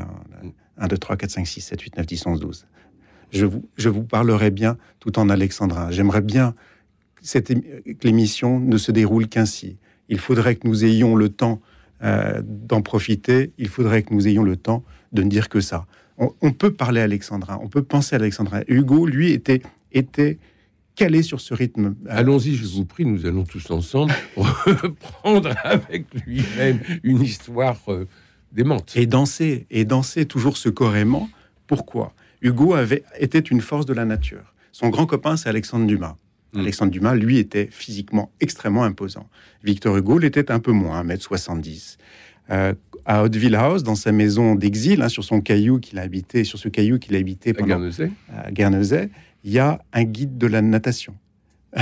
1, 0.78 0.88
2, 0.88 0.99
3, 0.99 1.16
4, 1.16 1.30
5, 1.30 1.47
6, 1.47 1.61
7, 1.61 1.80
8, 1.80 1.97
9, 1.99 2.06
10, 2.06 2.26
11, 2.26 2.40
12, 2.40 2.66
je 3.32 3.47
vous, 3.47 3.64
je 3.76 3.88
vous 3.88 4.02
parlerai 4.02 4.50
bien 4.50 4.76
tout 5.00 5.18
en 5.18 5.28
alexandrin. 5.28 5.90
J'aimerais 5.90 6.23
bien 6.23 6.54
que 7.23 8.06
l'émission 8.06 8.59
ne 8.59 8.76
se 8.76 8.92
déroule 8.92 9.28
qu'ainsi. 9.28 9.78
Il 10.09 10.18
faudrait 10.18 10.56
que 10.56 10.66
nous 10.66 10.85
ayons 10.85 11.14
le 11.14 11.28
temps 11.28 11.61
euh, 12.02 12.42
d'en 12.44 12.82
profiter, 12.82 13.52
il 13.59 13.68
faudrait 13.68 14.02
que 14.02 14.12
nous 14.12 14.26
ayons 14.26 14.42
le 14.42 14.56
temps 14.56 14.85
de 15.12 15.23
ne 15.23 15.28
dire 15.28 15.49
que 15.49 15.61
ça. 15.61 15.87
On, 16.18 16.52
peut 16.52 16.73
parler 16.73 17.00
alexandrin, 17.00 17.59
on 17.62 17.68
peut 17.68 17.82
penser 17.82 18.14
à 18.14 18.18
alexandrin. 18.18 18.62
Hugo, 18.68 19.06
lui, 19.06 19.32
était, 19.32 19.62
était 19.92 20.38
calé 20.94 21.23
sur 21.23 21.40
ce 21.40 21.54
rythme. 21.54 21.97
Allons-y, 22.09 22.54
je 22.54 22.64
vous 22.64 22.85
prie, 22.85 23.04
nous 23.04 23.26
allons 23.26 23.44
tous 23.44 23.71
ensemble 23.71 24.12
reprendre 24.37 25.52
avec 25.64 26.06
lui-même 26.26 26.80
une 27.02 27.23
histoire 27.23 27.78
euh, 27.88 28.06
démente. 28.52 28.92
Et 28.97 29.06
danser, 29.06 29.66
et 29.71 29.85
danser 29.85 30.26
toujours 30.26 30.56
ce 30.56 30.68
corément. 30.68 31.28
Pourquoi? 31.66 32.14
Hugo 32.40 32.75
avait, 32.75 33.04
était 33.18 33.38
une 33.38 33.61
force 33.61 33.87
de 33.87 33.94
la 33.94 34.04
nature. 34.04 34.54
Son 34.71 34.90
grand 34.90 35.06
copain, 35.06 35.37
c'est 35.37 35.49
Alexandre 35.49 35.87
Dumas. 35.87 36.16
Hmm. 36.52 36.61
Alexandre 36.61 36.92
Dumas, 36.92 37.14
lui, 37.14 37.38
était 37.38 37.68
physiquement 37.71 38.30
extrêmement 38.40 38.85
imposant. 38.85 39.28
Victor 39.64 39.97
Hugo 39.97 40.18
l'était 40.18 40.50
un 40.50 40.59
peu 40.59 40.73
moins, 40.73 41.02
1m70. 41.02 41.97
Euh, 42.50 42.75
à 43.04 43.23
Hauteville 43.23 43.54
House, 43.54 43.82
dans 43.82 43.94
sa 43.94 44.12
maison 44.12 44.54
d'exil, 44.54 45.02
hein, 45.02 45.09
sur 45.09 45.25
son 45.25 45.40
caillou 45.40 45.80
qu'il 45.80 45.99
a 45.99 46.02
habité, 46.02 46.44
sur 46.44 46.59
ce 46.59 46.68
caillou 46.68 46.99
qu'il 46.99 47.16
a 47.16 47.18
habité 47.18 47.52
pendant, 47.52 47.80
à 48.37 48.50
Guernesey, 48.50 49.11
il 49.44 49.52
y 49.52 49.59
a 49.59 49.80
un 49.92 50.04
guide 50.04 50.38
de 50.38 50.47
la 50.47 50.62
natation. 50.62 51.14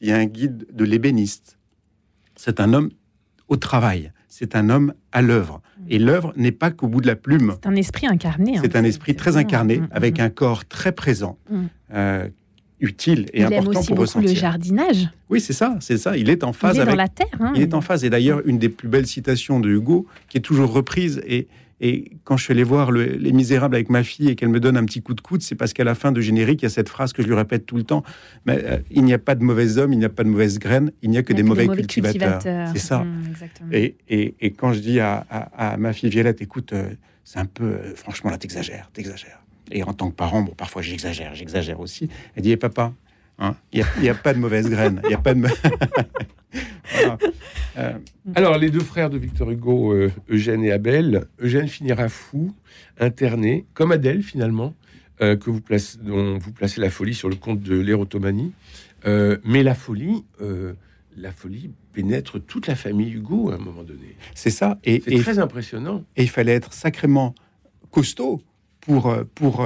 il 0.00 0.08
y 0.08 0.12
a 0.12 0.16
un 0.16 0.26
guide 0.26 0.66
de 0.72 0.84
l'ébéniste. 0.84 1.58
C'est 2.36 2.60
un 2.60 2.72
homme 2.72 2.90
au 3.48 3.56
travail. 3.56 4.12
C'est 4.28 4.54
un 4.54 4.68
homme 4.70 4.92
à 5.12 5.22
l'œuvre. 5.22 5.62
Mm. 5.78 5.84
Et 5.88 5.98
l'œuvre 5.98 6.32
n'est 6.36 6.52
pas 6.52 6.70
qu'au 6.70 6.88
bout 6.88 7.00
de 7.00 7.06
la 7.06 7.16
plume. 7.16 7.54
C'est 7.62 7.68
un 7.68 7.76
esprit 7.76 8.06
incarné. 8.06 8.58
C'est 8.60 8.76
un 8.76 8.84
esprit 8.84 9.16
très 9.16 9.36
incarné, 9.36 9.78
mm, 9.78 9.88
avec 9.90 10.18
mm. 10.18 10.22
un 10.22 10.30
corps 10.30 10.64
très 10.66 10.92
présent, 10.92 11.38
euh, 11.92 12.28
utile 12.80 13.26
et 13.32 13.44
important 13.44 13.82
pour 13.82 13.98
ressentir. 13.98 14.30
le 14.30 14.36
jardinage. 14.36 15.08
Oui, 15.30 15.40
c'est 15.40 15.52
ça, 15.52 15.76
c'est 15.80 15.98
ça. 15.98 16.16
Il 16.16 16.30
est 16.30 16.44
en 16.44 16.52
phase 16.52 16.76
il 16.76 16.78
est 16.78 16.82
avec. 16.82 16.94
Dans 16.94 17.02
la 17.02 17.08
terre. 17.08 17.26
Hein. 17.40 17.52
il 17.54 17.62
est 17.62 17.74
en 17.74 17.80
phase. 17.80 18.04
Et 18.04 18.10
d'ailleurs, 18.10 18.40
une 18.46 18.58
des 18.58 18.68
plus 18.68 18.88
belles 18.88 19.06
citations 19.06 19.60
de 19.60 19.68
Hugo, 19.68 20.06
qui 20.28 20.38
est 20.38 20.42
toujours 20.42 20.72
reprise 20.72 21.20
et 21.26 21.48
et 21.80 22.10
quand 22.24 22.36
je 22.36 22.44
suis 22.44 22.52
allé 22.52 22.64
voir 22.64 22.90
Les 22.90 23.32
Misérables 23.32 23.76
avec 23.76 23.88
ma 23.88 24.02
fille 24.02 24.28
et 24.28 24.34
qu'elle 24.34 24.48
me 24.48 24.58
donne 24.58 24.76
un 24.76 24.84
petit 24.84 25.00
coup 25.00 25.14
de 25.14 25.20
coude, 25.20 25.42
c'est 25.42 25.54
parce 25.54 25.72
qu'à 25.72 25.84
la 25.84 25.94
fin 25.94 26.10
de 26.10 26.20
générique, 26.20 26.62
il 26.62 26.64
y 26.64 26.66
a 26.66 26.70
cette 26.70 26.88
phrase 26.88 27.12
que 27.12 27.22
je 27.22 27.28
lui 27.28 27.34
répète 27.34 27.66
tout 27.66 27.76
le 27.76 27.84
temps 27.84 28.02
mais, 28.46 28.60
euh, 28.64 28.78
Il 28.90 29.04
n'y 29.04 29.14
a 29.14 29.18
pas 29.18 29.36
de 29.36 29.44
mauvais 29.44 29.78
hommes, 29.78 29.92
il 29.92 29.98
n'y 29.98 30.04
a 30.04 30.08
pas 30.08 30.24
de 30.24 30.28
mauvaises 30.28 30.58
graines, 30.58 30.90
il 31.02 31.10
n'y 31.10 31.18
a 31.18 31.22
que, 31.22 31.32
des, 31.32 31.44
mauvais 31.44 31.68
cultivateurs. 31.68 32.42
C'est 32.72 32.78
ça. 32.78 33.04
Mmh, 33.04 33.72
et, 33.72 33.94
et, 34.40 34.50
quand 34.52 34.72
je 34.72 34.80
dis 34.80 34.98
à, 34.98 35.24
ma 35.78 35.92
fille 35.92 36.10
Violette 36.10 36.42
Écoute, 36.42 36.72
euh, 36.72 36.88
c'est 37.22 37.38
un 37.38 37.44
peu. 37.44 37.64
Euh, 37.64 37.94
franchement, 37.94 38.30
là, 38.30 38.38
t'exagères, 38.38 38.90
t'exagères. 38.92 39.40
Et 39.70 39.82
en 39.82 39.92
tant 39.92 40.10
que 40.10 40.16
parent, 40.16 40.42
bon, 40.42 40.52
parfois 40.52 40.82
j'exagère, 40.82 41.34
j'exagère 41.34 41.80
aussi. 41.80 42.08
Elle 42.34 42.42
dit 42.42 42.52
eh, 42.52 42.56
Papa, 42.56 42.92
hein, 43.38 43.56
il 43.72 43.84
n'y 44.00 44.08
a, 44.08 44.12
a, 44.12 44.14
pas 44.14 44.34
de 44.34 44.38
mauvaises 44.38 44.68
graines, 44.68 45.00
il 45.04 45.08
n'y 45.08 45.14
a 45.14 45.18
pas 45.18 45.34
de. 45.34 45.42
Euh, 47.76 47.92
alors, 48.34 48.58
les 48.58 48.70
deux 48.70 48.80
frères 48.80 49.08
de 49.08 49.18
Victor 49.18 49.50
Hugo, 49.50 49.92
euh, 49.92 50.10
Eugène 50.28 50.64
et 50.64 50.72
Abel, 50.72 51.26
Eugène 51.40 51.68
finira 51.68 52.08
fou, 52.08 52.52
interné, 52.98 53.66
comme 53.74 53.92
Adèle 53.92 54.22
finalement, 54.22 54.74
euh, 55.20 55.36
que 55.36 55.48
vous 55.50 55.60
placez, 55.60 55.98
dont 56.02 56.38
vous 56.38 56.52
placez 56.52 56.80
la 56.80 56.90
folie 56.90 57.14
sur 57.14 57.28
le 57.28 57.36
compte 57.36 57.60
de 57.60 57.78
l'érotomanie. 57.78 58.52
mais 59.06 59.62
la 59.62 59.74
folie, 59.74 60.24
la 61.16 61.30
folie 61.30 61.70
pénètre 61.92 62.40
toute 62.44 62.66
la 62.66 62.74
famille 62.74 63.12
Hugo 63.12 63.50
à 63.50 63.54
un 63.54 63.58
moment 63.58 63.84
donné. 63.84 64.16
C'est 64.34 64.50
ça. 64.50 64.78
Et 64.82 65.00
c'est 65.06 65.18
très 65.18 65.38
impressionnant. 65.38 66.04
Et 66.16 66.24
il 66.24 66.30
fallait 66.30 66.54
être 66.54 66.72
sacrément 66.72 67.34
costaud 67.90 68.42
pour, 68.88 69.14
pour 69.34 69.64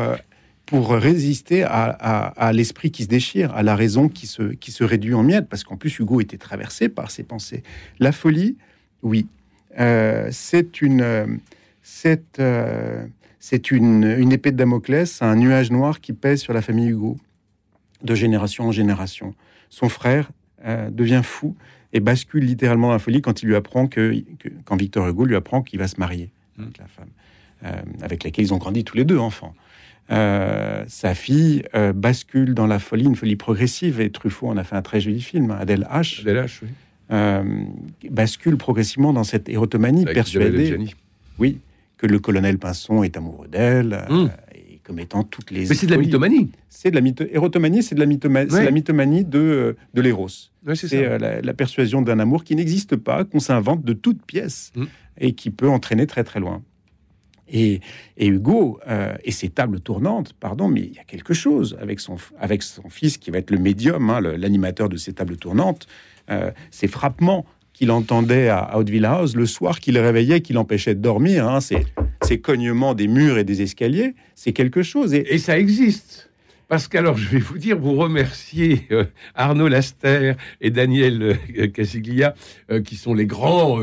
pour 0.73 0.93
résister 0.93 1.65
à, 1.65 2.51
l'esprit 2.55 2.91
qui 2.91 3.03
se 3.03 3.09
déchire, 3.09 3.55
à 3.55 3.63
la 3.63 3.77
raison 3.77 4.09
qui 4.09 4.27
se, 4.27 4.55
qui 4.55 4.73
se 4.73 4.85
réduit 4.85 5.13
en 5.13 5.23
miettes, 5.23 5.47
parce 5.51 5.65
qu'en 5.65 5.77
plus 5.77 5.99
Hugo 5.99 6.23
était 6.23 6.39
traversé 6.39 6.89
par 6.89 7.11
ses 7.11 7.25
pensées. 7.25 7.63
La 7.99 8.11
folie, 8.11 8.57
oui, 9.03 9.27
euh, 9.79 10.29
c'est 10.31 10.81
une, 10.81 11.41
c'est, 11.83 12.39
euh, 12.39 13.05
c'est 13.39 13.71
une, 13.71 14.05
une, 14.05 14.33
épée 14.33 14.51
de 14.51 14.57
Damoclès, 14.57 15.21
un 15.21 15.37
nuage 15.37 15.71
noir 15.71 16.01
qui 16.01 16.15
pèse 16.15 16.41
sur 16.41 16.55
la 16.55 16.63
famille 16.63 16.89
Hugo, 16.89 17.19
de 18.03 18.15
génération 18.15 18.65
en 18.65 18.73
génération. 18.73 19.35
Son 19.69 19.91
frère 19.91 20.31
euh, 20.65 20.89
devient 20.89 21.21
fou 21.23 21.55
et 21.93 22.01
bascule 22.01 22.45
littéralement 22.45 22.87
dans 22.87 22.95
la 22.95 22.99
folie 22.99 23.21
quand 23.21 23.43
il 23.43 23.47
lui 23.49 23.57
apprend 23.57 23.89
que, 23.89 24.15
quand 24.65 24.77
Victor 24.77 25.07
Hugo 25.07 25.27
lui 25.27 25.37
apprend 25.37 25.63
qu'il 25.63 25.79
va 25.81 25.87
se 25.87 26.01
marier 26.01 26.31
avec 26.59 26.79
la 26.79 26.87
femme, 26.87 27.11
avec 28.03 28.25
laquelle 28.25 28.45
ils 28.45 28.55
ont 28.55 28.59
grandi 28.59 28.85
tous 28.85 28.97
les 28.97 29.05
deux 29.05 29.19
enfants. 29.19 29.55
Euh, 30.11 30.85
sa 30.89 31.15
fille 31.15 31.63
euh, 31.75 31.93
bascule 31.93 32.55
dans 32.55 32.67
la 32.67 32.79
folie, 32.79 33.05
une 33.05 33.17
folie 33.17 33.37
progressive. 33.37 34.01
Et 34.01 34.11
Truffaut 34.11 34.49
en 34.49 34.57
a 34.57 34.65
fait 34.65 34.77
un 34.77 34.83
très 34.83 35.01
joli 35.01 35.21
film, 35.21 35.51
Adèle 35.51 35.87
H. 35.91 36.21
Adèle 36.23 36.45
H, 36.45 36.59
oui. 36.63 36.69
Euh, 37.11 37.65
bascule 38.11 38.57
progressivement 38.57 39.13
dans 39.13 39.25
cette 39.25 39.49
érotomanie, 39.49 40.05
persuadée, 40.05 40.79
oui, 41.39 41.59
que 41.99 42.07
le 42.07 42.19
colonel 42.19 42.59
Pinson 42.59 43.03
est 43.03 43.17
amoureux 43.19 43.49
d'elle, 43.49 44.07
hmm. 44.09 44.31
et 44.55 44.79
comme 44.83 44.99
étant 44.99 45.23
toutes 45.23 45.51
les. 45.51 45.67
Mais 45.67 45.75
c'est 45.75 45.87
de 45.87 45.91
la 45.91 45.99
mythomanie. 45.99 46.51
C'est 46.71 46.91
de 46.91 46.95
la 46.95 47.03
mytho... 47.03 47.25
érotomanie, 47.31 47.83
c'est 47.83 47.95
de 47.95 48.01
la 48.01 48.07
mythomanie, 48.07 48.51
la 48.51 48.71
mythomanie 48.71 49.25
de, 49.25 49.77
de 49.93 50.01
l'éros. 50.01 50.29
c'est 50.75 51.19
la, 51.19 51.55
persuasion 51.55 52.01
d'un 52.01 52.19
amour 52.19 52.45
qui 52.45 52.57
n'existe 52.57 52.97
pas, 52.97 53.25
qu'on 53.25 53.41
s'invente 53.41 53.85
de 53.85 53.93
toutes 53.93 54.25
pièces 54.25 54.73
hmm. 54.75 54.85
et 55.19 55.35
qui 55.35 55.51
peut 55.51 55.69
entraîner 55.69 56.07
très 56.07 56.25
très 56.25 56.41
loin. 56.41 56.63
Et, 57.53 57.81
Hugo 58.19 58.81
euh, 58.89 59.15
et 59.25 59.31
ses 59.31 59.51
tables 59.51 59.81
tournantes, 59.81 60.33
pardon, 60.33 60.69
mais 60.69 60.81
il 60.81 60.95
y 60.95 60.99
a 60.99 61.05
quelque 61.05 61.35
chose 61.35 61.77
avec 61.81 62.01
son, 62.01 62.17
avec 62.39 62.63
son 62.63 62.89
fils 62.89 63.19
qui 63.19 63.31
va 63.31 63.39
être 63.39 63.51
le 63.51 63.59
médium, 63.59 64.09
hein, 64.11 64.21
l'animateur 64.21 64.89
de 64.89 64.97
ces 64.97 65.13
tables 65.13 65.37
tournantes. 65.37 65.87
Euh, 66.31 66.51
ces 66.71 66.89
frappements 66.89 67.45
qu'il 67.73 67.91
entendait 67.91 68.49
à 68.49 68.77
Hauteville 68.79 69.05
House 69.05 69.35
le 69.35 69.47
soir, 69.47 69.81
qu'il 69.81 69.99
réveillait, 69.99 70.41
qu'il 70.41 70.57
empêchait 70.57 70.95
de 70.95 71.01
dormir, 71.01 71.49
hein, 71.49 71.61
ces, 71.61 71.85
ces, 72.23 72.41
cognements 72.41 72.95
des 72.95 73.09
murs 73.09 73.39
et 73.39 73.45
des 73.45 73.63
escaliers, 73.63 74.15
c'est 74.35 74.53
quelque 74.53 74.83
chose. 74.83 75.15
Et, 75.15 75.39
ça 75.39 75.59
existe. 75.59 76.31
Parce 76.69 76.89
qu'alors, 76.89 77.19
je 77.19 77.29
vais 77.29 77.39
vous 77.39 77.59
dire, 77.59 77.79
vous 77.79 77.95
remercier 77.95 78.87
euh, 78.93 79.05
Arnaud 79.35 79.69
Laster 79.69 80.35
et 80.63 80.71
Daniel 80.71 81.39
Casiglia, 81.75 82.35
qui 82.85 82.97
sont 82.97 83.13
les 83.13 83.27
grands 83.27 83.83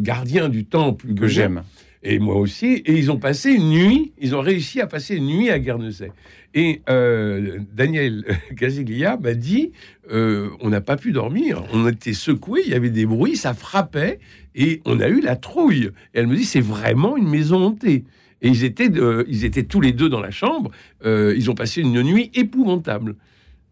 gardiens 0.00 0.50
du 0.50 0.66
temple 0.66 1.14
que 1.14 1.28
j'aime 1.28 1.62
et 2.06 2.18
moi 2.20 2.36
aussi. 2.36 2.82
Et 2.86 2.96
ils 2.96 3.10
ont 3.10 3.18
passé 3.18 3.50
une 3.50 3.68
nuit, 3.68 4.12
ils 4.18 4.34
ont 4.34 4.40
réussi 4.40 4.80
à 4.80 4.86
passer 4.86 5.16
une 5.16 5.26
nuit 5.26 5.50
à 5.50 5.58
Guernesey. 5.58 6.12
Et 6.54 6.80
euh, 6.88 7.58
Daniel 7.74 8.24
Casiglia 8.56 9.16
m'a 9.16 9.34
dit 9.34 9.72
euh, 10.12 10.50
on 10.60 10.70
n'a 10.70 10.80
pas 10.80 10.96
pu 10.96 11.12
dormir, 11.12 11.64
on 11.72 11.86
était 11.88 12.12
secoués, 12.12 12.62
il 12.64 12.70
y 12.70 12.74
avait 12.74 12.90
des 12.90 13.06
bruits, 13.06 13.36
ça 13.36 13.54
frappait, 13.54 14.20
et 14.54 14.80
on 14.84 15.00
a 15.00 15.08
eu 15.08 15.20
la 15.20 15.36
trouille. 15.36 15.90
Et 16.14 16.20
elle 16.20 16.28
me 16.28 16.36
dit 16.36 16.44
c'est 16.44 16.60
vraiment 16.60 17.16
une 17.16 17.28
maison 17.28 17.62
hantée. 17.62 18.04
Et 18.42 18.48
ils 18.48 18.64
étaient, 18.64 18.90
ils 19.28 19.44
étaient 19.44 19.64
tous 19.64 19.80
les 19.80 19.92
deux 19.92 20.08
dans 20.08 20.20
la 20.20 20.30
chambre. 20.30 20.70
Euh, 21.04 21.34
ils 21.36 21.50
ont 21.50 21.54
passé 21.54 21.80
une 21.80 22.00
nuit 22.02 22.30
épouvantable. 22.34 23.16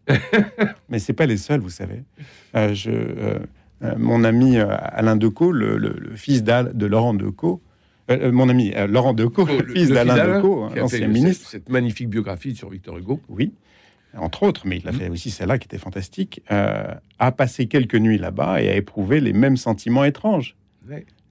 Mais 0.89 0.99
c'est 0.99 1.13
pas 1.13 1.27
les 1.27 1.37
seuls, 1.37 1.61
vous 1.61 1.69
savez. 1.69 2.03
je, 2.53 2.91
mon 3.97 4.23
ami 4.23 4.57
Alain 4.57 5.15
Decaux, 5.15 5.51
le, 5.51 5.77
le 5.77 6.15
fils 6.15 6.43
de 6.43 6.85
Laurent 6.85 7.13
Decaux, 7.13 7.61
euh, 8.09 8.27
euh, 8.27 8.31
mon 8.31 8.49
ami 8.49 8.71
euh, 8.75 8.87
Laurent 8.87 9.13
Decaux, 9.13 9.45
le, 9.45 9.73
fils 9.73 9.89
d'Alain 9.89 10.37
Decaux, 10.37 10.69
ancien 10.79 11.07
ministre. 11.07 11.49
Cette, 11.49 11.69
magnifique 11.69 12.09
biographie 12.09 12.55
sur 12.55 12.69
Victor 12.69 12.97
Hugo. 12.97 13.19
Oui, 13.29 13.53
entre 14.15 14.43
autres, 14.43 14.67
mais 14.67 14.77
il 14.77 14.87
a 14.87 14.91
mm. 14.91 14.95
fait 14.95 15.09
aussi 15.09 15.31
celle-là 15.31 15.57
qui 15.57 15.65
était 15.65 15.77
fantastique, 15.77 16.41
a 16.49 17.31
passé 17.31 17.67
quelques 17.67 17.95
nuits 17.95 18.17
là-bas 18.17 18.61
et 18.61 18.69
a 18.69 18.75
éprouvé 18.75 19.19
les 19.19 19.33
mêmes 19.33 19.57
sentiments 19.57 20.03
étranges. 20.03 20.55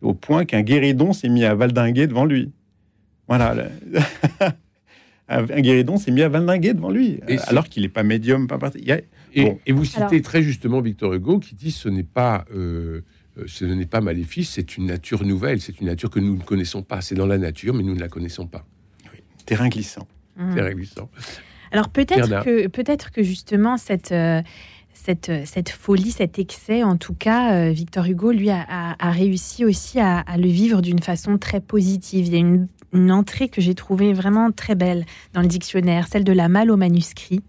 Au 0.03 0.13
point 0.15 0.45
qu'un 0.45 0.63
guéridon 0.63 1.13
s'est 1.13 1.29
mis 1.29 1.45
à 1.45 1.55
valdinguer 1.55 2.07
devant 2.07 2.27
lui. 2.27 2.53
Voilà. 3.27 3.55
un 5.29 5.61
guéridon 5.61 5.97
s'est 5.97 6.11
mis 6.11 6.23
à 6.23 6.29
valdinguer 6.29 6.75
devant 6.75 6.91
lui, 6.91 7.21
alors 7.47 7.69
qu'il 7.69 7.85
n'est 7.85 7.89
pas 7.89 8.03
médium, 8.03 8.47
pas 8.49 8.59
parti. 8.59 8.85
Et, 9.35 9.57
et, 9.67 9.73
vous 9.73 9.85
citez 9.85 10.23
très 10.23 10.43
justement 10.43 10.81
Victor 10.81 11.15
Hugo 11.15 11.39
qui 11.39 11.55
dit 11.55 11.71
ce 11.71 11.89
n'est 11.89 12.03
pas 12.03 12.45
euh, 12.55 13.03
ce 13.47 13.65
n'est 13.65 13.87
pas 13.87 14.01
maléfice, 14.01 14.51
c'est 14.51 14.77
une 14.77 14.87
nature 14.87 15.25
nouvelle, 15.25 15.61
c'est 15.61 15.81
une 15.81 15.87
nature 15.87 16.11
que 16.11 16.21
nous 16.21 16.37
ne 16.37 16.43
connaissons 16.43 16.83
pas. 16.83 17.01
C'est 17.01 17.15
dans 17.15 17.27
la 17.27 17.39
nature, 17.39 17.75
mais 17.75 17.83
nous 17.83 17.95
ne 17.95 18.01
la 18.01 18.09
connaissons 18.09 18.47
pas. 18.47 18.65
Terrain 19.47 19.69
glissant. 19.69 20.07
Mmh. 20.37 20.55
Terrain 20.55 20.73
glissant. 20.73 21.11
Alors 21.73 21.89
peut-être 21.89 22.45
que, 22.45 22.69
peut-être 22.69 23.11
que 23.11 23.23
justement 23.23 23.77
cette, 23.77 24.13
euh, 24.13 24.43
cette, 24.93 25.33
cette, 25.45 25.71
folie, 25.71 26.13
cet 26.13 26.39
excès, 26.39 26.85
en 26.85 26.97
tout 26.97 27.15
cas, 27.15 27.55
euh, 27.55 27.71
Victor 27.71 28.07
Hugo, 28.07 28.31
lui, 28.31 28.51
a, 28.51 28.97
réussi 29.01 29.65
aussi 29.65 29.99
à, 29.99 30.21
à 30.21 30.37
le 30.37 30.49
vivre 30.49 30.81
d'une 30.81 31.01
façon 31.01 31.37
très 31.37 31.61
positive. 31.61 32.27
Il 32.27 32.33
y 32.33 32.37
a 32.37 32.41
une 32.41 32.69
une 32.95 33.13
entrée 33.13 33.49
que 33.49 33.61
j'ai 33.61 33.75
trouvée 33.75 34.13
vraiment 34.13 34.51
très 34.51 34.75
belle 34.75 35.05
dans 35.33 35.43
le 35.43 35.49
dictionnaire, 35.49 36.07
celle 36.09 36.25
de 36.25 36.33
la 36.33 36.49
malle 36.49 36.71
au 36.71 36.77
manuscrit. 36.77 37.43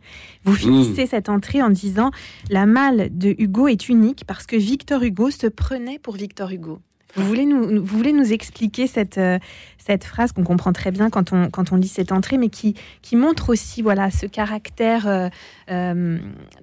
Vous 0.44 0.54
mmh. 0.54 0.58
finissez 0.58 1.06
cette 1.06 1.30
entrée 1.30 1.62
en 1.62 1.70
disant 1.70 2.12
La 2.50 2.66
malle 2.66 3.10
de 3.12 3.36
Hugo 3.38 3.68
est 3.68 3.88
unique 3.88 4.24
parce 4.28 4.46
que 4.46 4.56
Victor 4.56 5.04
Hugo 5.04 5.32
se 5.32 5.48
prenait 5.48 6.00
pour 6.00 6.16
Victor 6.16 6.52
Hugo. 6.52 6.80
Vous 7.16 7.26
voulez 7.26 7.46
nous, 7.46 7.84
vous 7.84 7.98
voulez 7.98 8.12
nous 8.12 8.34
expliquer 8.34 8.88
cette, 8.88 9.18
euh, 9.18 9.40
cette 9.78 10.04
phrase 10.04 10.34
qu'on 10.34 10.44
comprend 10.44 10.74
très 10.74 10.92
bien 10.92 11.10
quand 11.10 11.32
on, 11.32 11.50
quand 11.50 11.72
on 11.72 11.78
lit 11.78 11.88
cette 11.88 12.12
entrée, 12.12 12.38
mais 12.38 12.50
qui, 12.50 12.76
qui 13.02 13.16
montre 13.16 13.50
aussi 13.50 13.82
voilà, 13.82 14.12
ce 14.12 14.26
caractère 14.26 15.08
euh, 15.08 15.30
euh, 15.72 16.18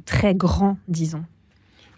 très 0.05 0.35
grand, 0.35 0.77
disons. 0.89 1.25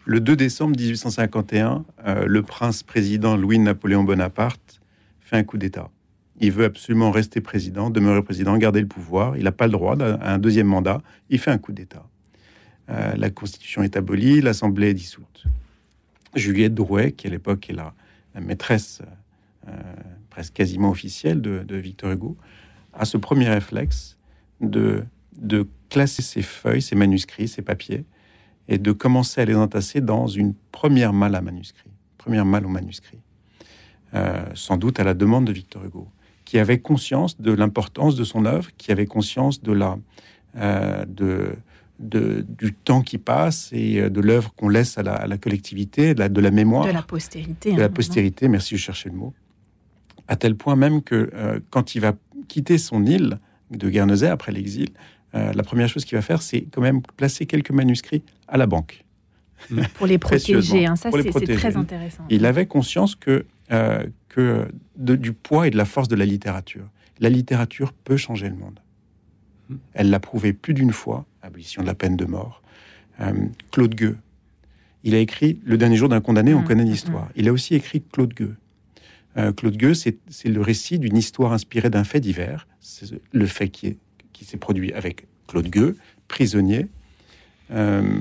Le 0.04 0.20
2 0.20 0.36
décembre 0.36 0.76
1851, 0.78 1.84
le 2.26 2.42
prince 2.42 2.82
président 2.82 3.36
Louis-Napoléon 3.38 4.04
Bonaparte 4.04 4.82
fait 5.20 5.36
un 5.36 5.44
coup 5.44 5.56
d'État. 5.56 5.88
Il 6.40 6.50
veut 6.50 6.64
absolument 6.64 7.10
rester 7.10 7.40
président, 7.40 7.90
demeurer 7.90 8.22
président, 8.22 8.56
garder 8.56 8.80
le 8.80 8.88
pouvoir. 8.88 9.36
Il 9.36 9.44
n'a 9.44 9.52
pas 9.52 9.66
le 9.66 9.72
droit 9.72 9.96
à 10.00 10.34
un 10.34 10.38
deuxième 10.38 10.66
mandat. 10.66 11.00
Il 11.30 11.38
fait 11.38 11.50
un 11.50 11.58
coup 11.58 11.72
d'État. 11.72 12.06
Euh, 12.90 13.14
la 13.16 13.30
Constitution 13.30 13.82
est 13.82 13.96
abolie, 13.96 14.40
l'Assemblée 14.40 14.90
est 14.90 14.94
dissoute. 14.94 15.44
Juliette 16.34 16.74
Drouet, 16.74 17.12
qui 17.12 17.26
à 17.26 17.30
l'époque 17.30 17.70
est 17.70 17.72
la, 17.72 17.94
maîtresse 18.40 19.00
euh, 19.68 19.72
presque 20.28 20.54
quasiment 20.54 20.90
officielle 20.90 21.40
de, 21.40 21.76
Victor 21.76 22.10
Hugo, 22.10 22.36
a 22.92 23.04
ce 23.04 23.16
premier 23.16 23.48
réflexe 23.48 24.18
de, 24.60 25.04
classer 25.88 26.22
ses 26.22 26.42
feuilles, 26.42 26.82
ses 26.82 26.96
manuscrits, 26.96 27.46
ses 27.46 27.62
papiers, 27.62 28.04
et 28.66 28.78
de 28.78 28.90
commencer 28.90 29.40
à 29.40 29.44
les 29.44 29.54
entasser 29.54 30.00
dans 30.00 30.26
une 30.26 30.54
première 30.72 31.12
malle 31.12 31.36
à 31.36 31.40
manuscrit, 31.40 31.90
première 32.18 32.44
malle 32.44 32.66
au 32.66 32.68
manuscrit, 32.68 33.20
euh, 34.14 34.44
sans 34.54 34.76
doute 34.76 34.98
à 34.98 35.04
la 35.04 35.14
demande 35.14 35.44
de 35.44 35.52
Victor 35.52 35.84
Hugo, 35.84 36.08
qui 36.54 36.60
avait 36.60 36.78
conscience 36.78 37.40
de 37.40 37.50
l'importance 37.50 38.14
de 38.14 38.22
son 38.22 38.44
œuvre, 38.46 38.70
qui 38.78 38.92
avait 38.92 39.06
conscience 39.06 39.60
de 39.60 39.72
la, 39.72 39.98
euh, 40.56 41.04
de, 41.04 41.56
de, 41.98 42.46
du 42.48 42.72
temps 42.72 43.02
qui 43.02 43.18
passe 43.18 43.70
et 43.72 43.98
euh, 43.98 44.08
de 44.08 44.20
l'œuvre 44.20 44.54
qu'on 44.54 44.68
laisse 44.68 44.96
à 44.96 45.02
la, 45.02 45.36
collectivité, 45.36 46.14
de 46.14 46.20
la, 46.20 46.28
de 46.28 46.40
la, 46.40 46.52
mémoire. 46.52 46.86
De 46.86 46.92
la 46.92 47.02
postérité. 47.02 47.72
De 47.72 47.80
la 47.80 47.86
hein, 47.86 47.88
postérité, 47.88 48.46
merci, 48.46 48.76
je 48.76 48.82
cherchais 48.82 49.08
le 49.08 49.16
mot. 49.16 49.34
À 50.28 50.36
tel 50.36 50.54
point 50.54 50.76
même 50.76 51.02
que 51.02 51.60
quand 51.70 51.96
il 51.96 52.02
va 52.02 52.12
quitter 52.46 52.78
son 52.78 53.04
île 53.04 53.40
de 53.72 53.90
Guernesey 53.90 54.28
après 54.28 54.52
l'exil, 54.52 54.90
euh, 55.34 55.52
la 55.52 55.62
première 55.64 55.88
chose 55.88 56.04
qu'il 56.04 56.16
va 56.16 56.22
faire, 56.22 56.40
c'est 56.40 56.68
quand 56.70 56.82
même 56.82 57.02
placer 57.16 57.46
quelques 57.46 57.72
manuscrits 57.72 58.22
à 58.46 58.58
la 58.58 58.68
banque. 58.68 59.04
Pour 59.94 60.06
les 60.06 60.18
protéger, 60.18 60.86
hein. 60.86 60.94
ça 60.94 61.10
c'est 61.10 61.56
très 61.56 61.76
intéressant. 61.76 62.22
Il 62.30 62.46
avait 62.46 62.66
conscience 62.66 63.16
que, 63.16 63.44
euh, 64.38 64.66
du 64.96 65.32
poids 65.32 65.66
et 65.66 65.70
de 65.70 65.76
la 65.76 65.84
force 65.84 66.08
de 66.08 66.16
la 66.16 66.24
littérature. 66.24 66.88
La 67.20 67.28
littérature 67.28 67.92
peut 67.92 68.16
changer 68.16 68.48
le 68.48 68.56
monde. 68.56 68.80
Hmm. 69.68 69.76
Elle 69.94 70.10
l'a 70.10 70.20
prouvé 70.20 70.52
plus 70.52 70.74
d'une 70.74 70.92
fois, 70.92 71.26
abolition 71.42 71.82
de 71.82 71.86
la 71.86 71.94
peine 71.94 72.16
de 72.16 72.24
mort. 72.24 72.62
Euh, 73.20 73.32
Claude 73.70 73.94
Gueux, 73.94 74.18
il 75.04 75.14
a 75.14 75.18
écrit 75.18 75.60
Le 75.64 75.78
dernier 75.78 75.96
jour 75.96 76.08
d'un 76.08 76.20
condamné, 76.20 76.54
on 76.54 76.60
hmm. 76.60 76.64
connaît 76.64 76.84
l'histoire. 76.84 77.28
Il 77.36 77.48
a 77.48 77.52
aussi 77.52 77.74
écrit 77.74 78.02
Claude 78.02 78.34
Gueux. 78.34 78.56
Claude 79.56 79.76
Gueux, 79.76 79.94
c'est 79.94 80.20
le 80.44 80.60
récit 80.60 81.00
d'une 81.00 81.16
histoire 81.16 81.52
inspirée 81.52 81.90
d'un 81.90 82.04
fait 82.04 82.20
divers, 82.20 82.68
c'est 82.78 83.20
le 83.32 83.46
fait 83.46 83.68
qui 83.68 83.88
est 83.88 83.96
qui 84.34 84.44
s'est 84.44 84.58
produit 84.58 84.92
avec 84.92 85.26
Claude 85.46 85.68
Gueux, 85.68 85.96
prisonnier. 86.28 86.88
Euh, 87.70 88.18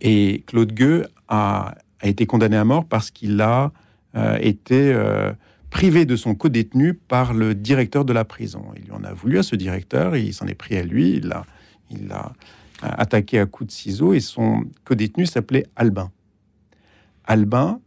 et 0.00 0.42
Claude 0.46 0.72
Gueux 0.72 1.06
a, 1.28 1.74
été 2.02 2.24
condamné 2.24 2.56
à 2.56 2.64
mort 2.64 2.86
parce 2.86 3.10
qu'il 3.10 3.38
a 3.42 3.72
euh, 4.14 4.38
été 4.40 4.92
euh, 4.92 5.32
privé 5.70 6.06
de 6.06 6.16
son 6.16 6.34
co-détenu 6.34 6.94
par 6.94 7.34
le 7.34 7.54
directeur 7.54 8.04
de 8.04 8.12
la 8.12 8.24
prison. 8.24 8.64
Il 8.84 8.92
en 8.92 9.04
a 9.04 9.12
voulu 9.12 9.38
à 9.38 9.42
ce 9.42 9.56
directeur, 9.56 10.16
il 10.16 10.32
s'en 10.32 10.46
est 10.46 10.54
pris 10.54 10.76
à 10.76 10.82
lui, 10.82 11.16
il 11.16 11.28
l'a 11.28 11.44
il 11.90 12.10
a 12.12 12.32
attaqué 12.82 13.38
à 13.38 13.46
coups 13.46 13.68
de 13.68 13.72
ciseaux 13.72 14.12
et 14.12 14.20
son 14.20 14.64
co-détenu 14.84 15.26
s'appelait 15.26 15.66
Albin. 15.74 16.10
Albin, 17.24 17.80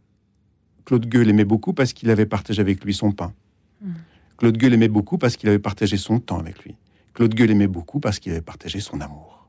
Claude 0.84 1.06
Gueux 1.06 1.22
l'aimait 1.22 1.44
beaucoup 1.44 1.72
parce 1.72 1.92
qu'il 1.92 2.10
avait 2.10 2.26
partagé 2.26 2.60
avec 2.60 2.84
lui 2.84 2.92
son 2.92 3.12
pain. 3.12 3.32
Hmm. 3.80 3.92
Claude 4.36 4.56
Gueux 4.56 4.68
l'aimait 4.68 4.88
beaucoup 4.88 5.18
parce 5.18 5.36
qu'il 5.36 5.48
avait 5.48 5.58
partagé 5.58 5.96
son 5.96 6.18
temps 6.18 6.38
avec 6.38 6.62
lui. 6.64 6.76
Claude 7.14 7.34
Gueux 7.34 7.46
l'aimait 7.46 7.68
beaucoup 7.68 8.00
parce 8.00 8.18
qu'il 8.18 8.32
avait 8.32 8.40
partagé 8.40 8.80
son 8.80 9.00
amour. 9.00 9.48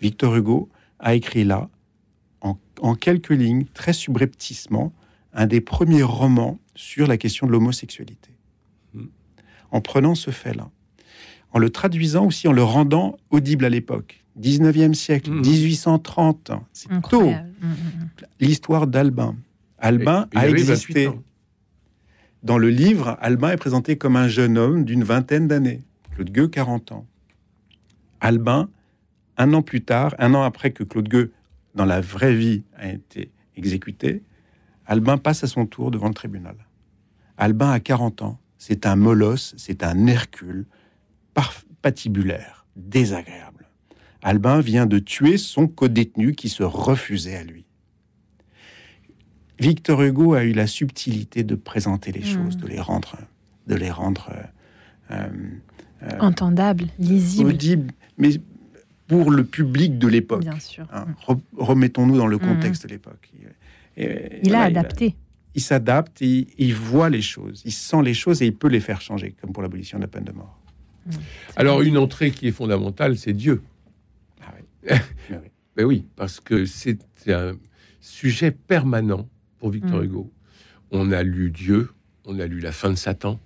Victor 0.00 0.36
Hugo 0.36 0.68
a 0.98 1.14
écrit 1.14 1.44
là, 1.44 1.68
en, 2.80 2.94
quelques 2.94 3.30
lignes, 3.30 3.64
très 3.72 3.92
subrepticement, 3.92 4.92
un 5.36 5.46
des 5.46 5.60
premiers 5.60 6.02
romans 6.02 6.58
sur 6.74 7.06
la 7.06 7.18
question 7.18 7.46
de 7.46 7.52
l'homosexualité. 7.52 8.30
Hmm. 8.94 9.04
En 9.70 9.80
prenant 9.80 10.14
ce 10.14 10.30
fait-là, 10.30 10.70
en 11.52 11.58
le 11.58 11.70
traduisant 11.70 12.26
aussi, 12.26 12.48
en 12.48 12.52
le 12.52 12.64
rendant 12.64 13.18
audible 13.30 13.64
à 13.64 13.68
l'époque. 13.68 14.24
19e 14.40 14.94
siècle, 14.94 15.30
1830, 15.30 16.50
hmm. 16.50 16.54
c'est 16.72 16.88
tôt. 17.08 17.30
Hmm, 17.30 17.74
L'histoire 18.40 18.86
d'Albin. 18.86 19.36
Albin 19.78 20.26
a 20.34 20.48
existé. 20.48 21.10
Dans 22.42 22.58
le 22.58 22.70
livre, 22.70 23.18
Albin 23.20 23.50
est 23.50 23.56
présenté 23.56 23.96
comme 23.96 24.16
un 24.16 24.28
jeune 24.28 24.56
homme 24.56 24.84
d'une 24.84 25.04
vingtaine 25.04 25.48
d'années. 25.48 25.82
Claude 26.14 26.30
Gueux, 26.30 26.48
40 26.48 26.92
ans. 26.92 27.06
Albin, 28.20 28.70
un 29.36 29.52
an 29.52 29.62
plus 29.62 29.82
tard, 29.82 30.14
un 30.18 30.32
an 30.32 30.42
après 30.42 30.70
que 30.70 30.82
Claude 30.82 31.08
Gueux, 31.08 31.32
dans 31.74 31.84
la 31.84 32.00
vraie 32.00 32.34
vie, 32.34 32.62
a 32.76 32.88
été 32.88 33.30
exécuté, 33.56 34.22
Albin 34.86 35.18
passe 35.18 35.44
à 35.44 35.46
son 35.46 35.66
tour 35.66 35.90
devant 35.90 36.08
le 36.08 36.14
tribunal. 36.14 36.56
Albin 37.36 37.70
a 37.70 37.80
40 37.80 38.22
ans, 38.22 38.38
c'est 38.58 38.86
un 38.86 38.96
molosse, 38.96 39.54
c'est 39.58 39.84
un 39.84 40.06
Hercule, 40.06 40.66
patibulaire, 41.82 42.66
désagréable. 42.76 43.68
Albin 44.22 44.60
vient 44.60 44.86
de 44.86 44.98
tuer 44.98 45.36
son 45.36 45.68
codétenu 45.68 46.34
qui 46.34 46.48
se 46.48 46.62
refusait 46.62 47.36
à 47.36 47.44
lui. 47.44 47.64
Victor 49.58 50.02
Hugo 50.02 50.34
a 50.34 50.44
eu 50.44 50.52
la 50.52 50.66
subtilité 50.66 51.44
de 51.44 51.54
présenter 51.54 52.12
les 52.12 52.20
hmm. 52.20 52.44
choses, 52.44 52.56
de 52.56 52.66
les 52.66 52.80
rendre, 52.80 53.16
de 53.66 53.74
les 53.74 53.90
rendre 53.90 54.30
euh, 54.32 54.42
euh, 55.12 55.28
euh, 56.02 56.18
Entendable, 56.20 56.86
lisible. 56.98 57.50
Audible, 57.50 57.92
mais 58.18 58.30
pour 59.06 59.30
le 59.30 59.44
public 59.44 59.98
de 59.98 60.08
l'époque. 60.08 60.40
Bien 60.40 60.58
sûr. 60.58 60.86
Hein, 60.92 61.06
remettons-nous 61.56 62.16
dans 62.16 62.26
le 62.26 62.36
mm. 62.36 62.40
contexte 62.40 62.82
de 62.84 62.88
l'époque. 62.88 63.30
Il 63.96 64.54
a 64.54 64.62
adapté. 64.62 65.16
Il, 65.54 65.62
s'adapte, 65.62 66.20
il, 66.20 66.48
il, 66.58 66.74
voit 66.74 67.08
les 67.08 67.22
choses, 67.22 67.62
il 67.64 67.72
sent 67.72 68.02
les 68.02 68.14
choses 68.14 68.42
et 68.42 68.46
il 68.46 68.54
peut 68.54 68.68
les 68.68 68.80
faire 68.80 69.00
changer, 69.00 69.34
comme 69.40 69.52
pour 69.52 69.62
l'abolition 69.62 69.98
de 69.98 70.02
la 70.02 70.08
peine 70.08 70.24
de 70.24 70.32
mort. 70.32 70.60
Mm. 71.06 71.10
Alors, 71.56 71.82
une 71.82 71.96
entrée 71.96 72.30
qui 72.30 72.48
est 72.48 72.52
fondamentale, 72.52 73.16
c'est 73.16 73.32
Dieu. 73.32 73.62
Ah 74.42 74.52
oui. 74.56 74.96
oui. 75.30 75.36
Ben 75.76 75.84
oui, 75.84 76.04
parce 76.16 76.40
que 76.40 76.64
c'est 76.64 76.98
un 77.28 77.56
sujet 78.00 78.50
permanent 78.50 79.28
pour 79.58 79.70
Victor 79.70 80.00
mm. 80.00 80.04
Hugo. 80.04 80.32
On 80.90 81.12
a 81.12 81.22
lu 81.22 81.50
Dieu, 81.50 81.90
on 82.24 82.38
a 82.38 82.46
lu 82.46 82.60
la 82.60 82.72
fin 82.72 82.90
de 82.90 82.96
Satan, 82.96 83.40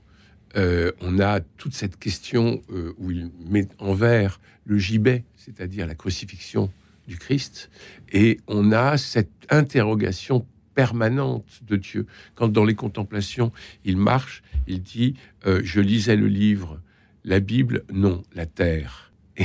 euh, 0.57 0.93
on 1.01 1.21
a 1.21 1.41
toute 1.41 1.75
cette 1.75 1.97
question 1.97 2.61
euh, 2.71 2.93
où 2.99 3.11
il 3.11 3.31
met 3.49 3.69
en 3.79 3.95
vert 3.95 4.41
le 4.65 4.79
gibet, 4.79 5.25
c'est-à-dire 5.37 5.87
la 5.87 5.95
crucifixion 5.95 6.71
Christ, 7.17 7.71
et 8.13 8.41
on 8.47 8.73
a 8.73 8.97
cette 8.97 9.31
interrogation 9.51 10.47
permanente 10.75 11.61
de 11.67 11.77
Dieu. 11.77 12.07
Quand 12.35 12.49
dans 12.49 12.65
les 12.65 12.75
contemplations, 12.75 13.53
il 13.85 13.97
marche, 13.97 14.43
il 14.67 14.83
dit 14.83 15.15
euh, 15.47 15.61
Je 15.65 15.81
lisais 15.81 16.17
le 16.17 16.29
livre, 16.29 16.81
la 17.25 17.41
Bible, 17.41 17.85
non, 17.93 18.23
la 18.35 18.47
terre. 18.47 19.13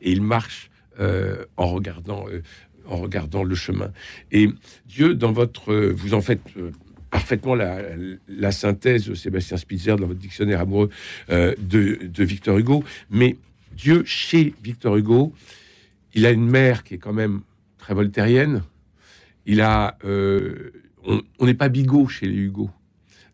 Et, 0.00 0.12
il 0.12 0.22
marche 0.22 0.70
en 1.56 1.66
regardant 1.68 2.26
en 2.86 2.96
regardant 2.96 3.44
le 3.44 3.54
chemin. 3.54 3.92
Et 4.32 4.48
Dieu, 4.86 5.14
dans 5.14 5.30
votre, 5.32 5.74
vous 5.74 6.14
en 6.14 6.20
faites 6.20 6.40
parfaitement 7.10 7.54
la, 7.54 8.52
synthèse 8.52 9.12
Sébastien 9.14 9.56
Spitzer 9.56 9.96
dans 9.96 10.06
votre 10.06 10.20
dictionnaire 10.20 10.60
amoureux 10.60 10.90
euh, 11.30 11.54
de, 11.58 12.24
Victor 12.24 12.58
Hugo. 12.58 12.84
Mais 13.10 13.36
Dieu, 13.76 14.02
chez 14.04 14.54
Victor 14.62 14.96
Hugo, 14.96 15.32
il 16.14 16.26
a 16.26 16.30
une 16.30 16.48
mère 16.48 16.84
qui 16.84 16.94
est 16.94 16.98
quand 16.98 17.12
même 17.12 17.42
très 17.78 17.94
voltairienne. 17.94 18.62
Il 19.46 19.60
a, 19.60 19.96
euh, 20.04 20.72
on 21.38 21.46
n'est 21.46 21.54
pas 21.54 21.68
bigot 21.68 22.08
chez 22.08 22.26
les 22.26 22.36
Hugo. 22.36 22.70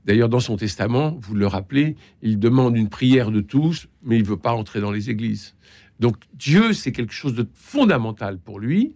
D'ailleurs, 0.04 0.28
dans 0.28 0.40
son 0.40 0.56
testament, 0.56 1.16
vous 1.20 1.34
le 1.34 1.46
rappelez, 1.46 1.96
il 2.20 2.38
demande 2.38 2.76
une 2.76 2.88
prière 2.90 3.30
de 3.30 3.40
tous, 3.40 3.88
mais 4.02 4.16
il 4.16 4.22
ne 4.22 4.28
veut 4.28 4.36
pas 4.36 4.52
entrer 4.52 4.80
dans 4.80 4.90
les 4.92 5.08
églises. 5.08 5.54
Donc 5.98 6.16
Dieu, 6.34 6.72
c'est 6.72 6.92
quelque 6.92 7.12
chose 7.12 7.34
de 7.34 7.46
fondamental 7.54 8.38
pour 8.38 8.60
lui. 8.60 8.94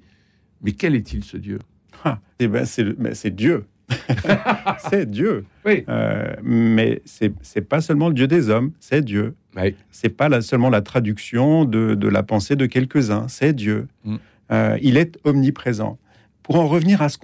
Mais 0.63 0.73
quel 0.73 0.95
est-il 0.95 1.25
ce 1.25 1.37
Dieu? 1.37 1.59
Ah, 2.05 2.21
Eh 2.39 2.49
ben, 2.49 2.65
c'est 2.67 3.35
Dieu. 3.35 3.65
c'est 4.91 5.11
Dieu. 5.11 5.47
Oui. 5.65 5.85
Euh, 5.89 6.35
mais 6.43 7.01
c'est 7.05 7.33
n'est 7.57 7.63
pas 7.63 7.81
seulement 7.81 8.09
le 8.09 8.15
Dieu 8.15 8.27
des 8.27 8.51
hommes, 8.51 8.73
c'est 8.81 9.03
Dieu. 9.03 9.35
Oui. 9.59 9.75
C'est 9.91 10.09
pas 10.11 10.29
la, 10.29 10.41
seulement 10.41 10.71
la 10.71 10.83
traduction 10.83 11.65
de, 11.65 11.95
de 11.95 12.09
la 12.09 12.23
pensée 12.23 12.57
de 12.57 12.67
quelques-uns, 12.67 13.27
c'est 13.29 13.53
Dieu. 13.53 13.89
Mm. 14.05 14.17
Euh, 14.53 14.79
il 14.83 14.97
est 14.97 15.19
omniprésent. 15.25 15.99
Pour 16.43 16.57
en 16.57 16.67
revenir 16.67 17.03
à 17.03 17.09
ce, 17.09 17.19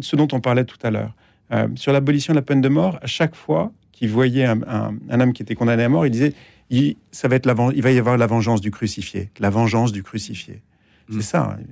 ce 0.00 0.16
dont 0.16 0.28
on 0.32 0.40
parlait 0.40 0.64
tout 0.64 0.78
à 0.82 0.90
l'heure, 0.90 1.14
euh, 1.52 1.68
sur 1.76 1.92
l'abolition 1.92 2.34
de 2.34 2.38
la 2.38 2.42
peine 2.42 2.60
de 2.60 2.68
mort, 2.68 2.98
à 3.00 3.06
chaque 3.06 3.34
fois 3.34 3.72
qu'il 3.92 4.10
voyait 4.10 4.44
un, 4.44 4.60
un, 5.08 5.20
homme 5.20 5.32
qui 5.32 5.42
était 5.42 5.54
condamné 5.54 5.84
à 5.84 5.88
mort, 5.88 6.04
il 6.04 6.10
disait 6.10 6.34
il, 6.70 6.96
ça 7.10 7.28
va 7.28 7.36
être 7.36 7.48
il 7.74 7.82
va 7.82 7.90
y 7.90 7.98
avoir 7.98 8.18
la 8.18 8.26
vengeance 8.26 8.60
du 8.60 8.70
crucifié, 8.70 9.30
la 9.38 9.48
vengeance 9.48 9.92
du 9.92 10.02
crucifié. 10.02 10.60
C'est 11.08 11.16
mm. 11.16 11.22
ça. 11.22 11.56
Hein 11.58 11.62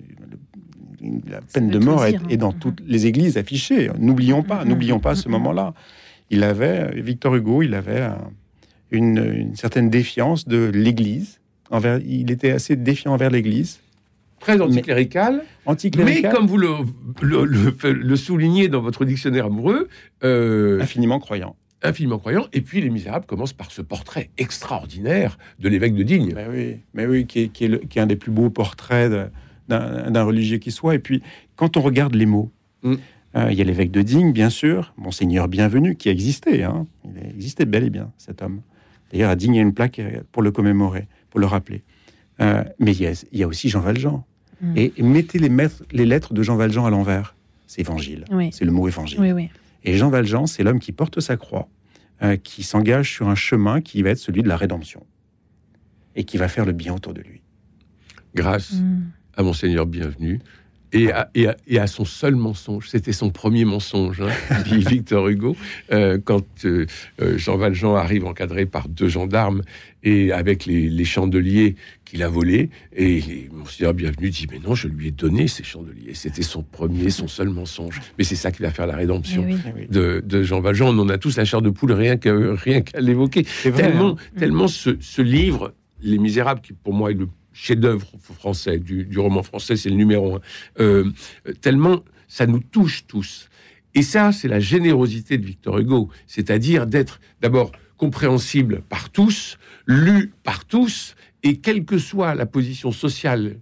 la 1.28 1.40
peine 1.40 1.68
de 1.68 1.78
mort 1.78 2.04
est, 2.04 2.36
dans 2.36 2.52
mm-hmm. 2.52 2.58
toutes 2.58 2.82
les 2.86 3.06
églises 3.06 3.36
affichées. 3.36 3.90
N'oublions 3.98 4.42
pas, 4.42 4.64
mm-hmm. 4.64 4.68
n'oublions 4.68 5.00
pas 5.00 5.14
ce 5.14 5.28
moment-là. 5.28 5.74
Il 6.30 6.42
avait, 6.42 7.00
Victor 7.00 7.36
Hugo, 7.36 7.62
il 7.62 7.74
avait 7.74 8.08
une, 8.90 9.54
certaine 9.54 9.90
défiance 9.90 10.46
de 10.46 10.70
l'Église. 10.72 11.40
Envers, 11.70 11.98
il 12.06 12.30
était 12.30 12.52
assez 12.52 12.76
défiant 12.76 13.12
envers 13.12 13.30
l'Église. 13.30 13.80
Très 14.38 14.60
anticlérical, 14.60 15.42
mais 15.96 16.22
comme 16.22 16.46
vous 16.46 16.58
le, 16.58 16.68
le, 17.22 18.16
soulignez 18.16 18.68
dans 18.68 18.82
votre 18.82 19.04
dictionnaire 19.04 19.46
amoureux, 19.46 19.88
euh, 20.24 20.80
infiniment 20.80 21.18
croyant 21.18 21.56
infiniment 21.82 22.18
croyant. 22.18 22.46
Et 22.52 22.60
puis 22.60 22.80
Les 22.80 22.90
Misérables 22.90 23.26
commence 23.26 23.52
par 23.52 23.70
ce 23.70 23.82
portrait 23.82 24.30
extraordinaire 24.38 25.38
de 25.58 25.68
l'évêque 25.68 25.94
de 25.94 26.02
Digne. 26.02 26.32
Mais 26.34 26.46
oui, 26.50 26.76
mais 26.94 27.06
oui 27.06 27.26
qui, 27.26 27.40
est, 27.40 27.48
qui, 27.48 27.64
est 27.64 27.98
un 27.98 28.06
des 28.06 28.16
plus 28.16 28.32
beaux 28.32 28.50
portraits 28.50 29.10
de, 29.10 29.28
d'un 29.68 30.22
religieux 30.24 30.58
qui 30.58 30.70
soit. 30.70 30.94
Et 30.94 30.98
puis, 30.98 31.22
quand 31.56 31.76
on 31.76 31.80
regarde 31.80 32.14
les 32.14 32.26
mots, 32.26 32.50
mm. 32.82 32.94
euh, 33.36 33.48
il 33.50 33.58
y 33.58 33.60
a 33.60 33.64
l'évêque 33.64 33.90
de 33.90 34.02
Digne, 34.02 34.32
bien 34.32 34.50
sûr, 34.50 34.94
Monseigneur 34.96 35.48
Bienvenu, 35.48 35.96
qui 35.96 36.08
a 36.08 36.12
existé. 36.12 36.64
Hein. 36.64 36.86
Il 37.04 37.34
existait 37.34 37.66
bel 37.66 37.84
et 37.84 37.90
bien, 37.90 38.12
cet 38.18 38.42
homme. 38.42 38.60
D'ailleurs, 39.12 39.30
à 39.30 39.36
Digne, 39.36 39.54
il 39.54 39.56
y 39.56 39.60
a 39.60 39.62
une 39.62 39.74
plaque 39.74 40.00
pour 40.32 40.42
le 40.42 40.50
commémorer, 40.50 41.08
pour 41.30 41.40
le 41.40 41.46
rappeler. 41.46 41.82
Euh, 42.40 42.64
mais 42.78 42.92
il 42.92 43.14
y, 43.32 43.42
a, 43.42 43.46
aussi 43.46 43.68
Jean 43.68 43.80
Valjean. 43.80 44.24
Mm. 44.60 44.72
Et, 44.76 44.92
mettez 44.98 45.38
les, 45.38 45.50
les, 45.92 46.04
lettres 46.04 46.34
de 46.34 46.42
Jean 46.42 46.56
Valjean 46.56 46.84
à 46.84 46.90
l'envers. 46.90 47.34
C'est 47.66 47.80
évangile. 47.80 48.24
C'est 48.52 48.64
le 48.64 48.72
mot 48.72 48.88
évangile. 48.88 49.50
Et 49.84 49.96
Jean 49.96 50.10
Valjean, 50.10 50.46
c'est 50.46 50.62
l'homme 50.62 50.80
qui 50.80 50.92
porte 50.92 51.20
sa 51.20 51.36
croix, 51.36 51.68
euh, 52.22 52.36
qui 52.36 52.62
s'engage 52.62 53.12
sur 53.12 53.28
un 53.28 53.34
chemin 53.34 53.80
qui 53.80 54.02
va 54.02 54.10
être 54.10 54.18
celui 54.18 54.42
de 54.42 54.48
la 54.48 54.56
rédemption 54.56 55.04
et 56.14 56.24
qui 56.24 56.38
va 56.38 56.48
faire 56.48 56.64
le 56.64 56.72
bien 56.72 56.94
autour 56.94 57.14
de 57.14 57.20
lui. 57.20 57.42
Grâce 58.34 58.72
mm. 58.72 59.10
à 59.36 59.42
mon 59.42 59.52
Seigneur 59.52 59.86
bienvenu, 59.86 60.40
et 60.96 61.78
à, 61.78 61.86
son 61.86 62.04
seul 62.04 62.34
mensonge. 62.34 62.88
C'était 62.88 63.12
son 63.12 63.30
premier 63.30 63.64
mensonge, 63.64 64.20
hein, 64.20 64.62
dit 64.66 64.78
Victor 64.78 65.28
Hugo, 65.28 65.56
euh, 65.92 66.18
quand 66.22 66.44
euh, 66.64 66.86
euh, 67.20 67.38
Jean 67.38 67.56
Valjean 67.56 67.94
arrive 67.94 68.24
encadré 68.24 68.66
par 68.66 68.88
deux 68.88 69.08
gendarmes 69.08 69.62
et 70.02 70.32
avec 70.32 70.66
les, 70.66 71.04
chandeliers 71.04 71.76
qu'il 72.04 72.22
a 72.22 72.28
volés. 72.28 72.70
Et 72.96 73.48
Monseigneur 73.52 73.94
Bienvenu 73.94 74.30
dit 74.30 74.46
Mais 74.50 74.58
non, 74.58 74.74
je 74.74 74.88
lui 74.88 75.08
ai 75.08 75.10
donné 75.10 75.48
ces 75.48 75.64
chandeliers. 75.64 76.14
C'était 76.14 76.42
son 76.42 76.62
premier, 76.62 77.10
son 77.10 77.28
seul 77.28 77.48
mensonge. 77.48 78.00
Mais 78.18 78.24
c'est 78.24 78.36
ça 78.36 78.52
qui 78.52 78.62
va 78.62 78.70
faire 78.70 78.86
la 78.86 78.96
rédemption 78.96 79.46
eh 79.48 79.56
eh 79.82 79.86
de, 79.88 80.42
Jean 80.42 80.60
Valjean. 80.60 80.96
On 80.96 80.98
en 81.02 81.08
a 81.08 81.18
tous 81.18 81.36
la 81.36 81.44
chair 81.44 81.62
de 81.62 81.70
poule 81.70 81.92
rien 81.92 82.16
qu'à 82.16 82.32
rien 82.34 82.82
qu'à 82.82 83.00
l'évoquer. 83.00 83.44
Tellement, 83.62 84.10
hein. 84.10 84.38
tellement 84.38 84.68
ce, 84.68 84.96
ce 85.00 85.22
livre, 85.22 85.74
Les 86.02 86.18
Misérables, 86.18 86.60
qui 86.60 86.72
pour 86.72 86.92
moi 86.92 87.10
est 87.10 87.14
le 87.14 87.28
chef-d'œuvre 87.56 88.06
français, 88.20 88.78
du, 88.78 89.18
roman 89.18 89.42
français, 89.42 89.76
c'est 89.76 89.88
le 89.88 89.96
numéro 89.96 90.36
un. 90.36 90.40
Euh, 90.80 91.10
tellement 91.60 92.02
ça 92.28 92.46
nous 92.46 92.60
touche 92.60 93.06
tous. 93.06 93.48
Et 93.94 94.02
ça, 94.02 94.32
c'est 94.32 94.48
la 94.48 94.60
générosité 94.60 95.38
de 95.38 95.46
Victor 95.46 95.78
Hugo, 95.78 96.10
c'est-à-dire 96.26 96.86
d'être 96.86 97.20
d'abord 97.40 97.72
compréhensible 97.96 98.82
par 98.88 99.10
tous, 99.10 99.58
lu 99.86 100.32
par 100.42 100.66
tous, 100.66 101.14
et 101.42 101.58
quelle 101.58 101.84
que 101.84 101.96
soit 101.96 102.34
la 102.34 102.44
position 102.44 102.92
sociale 102.92 103.56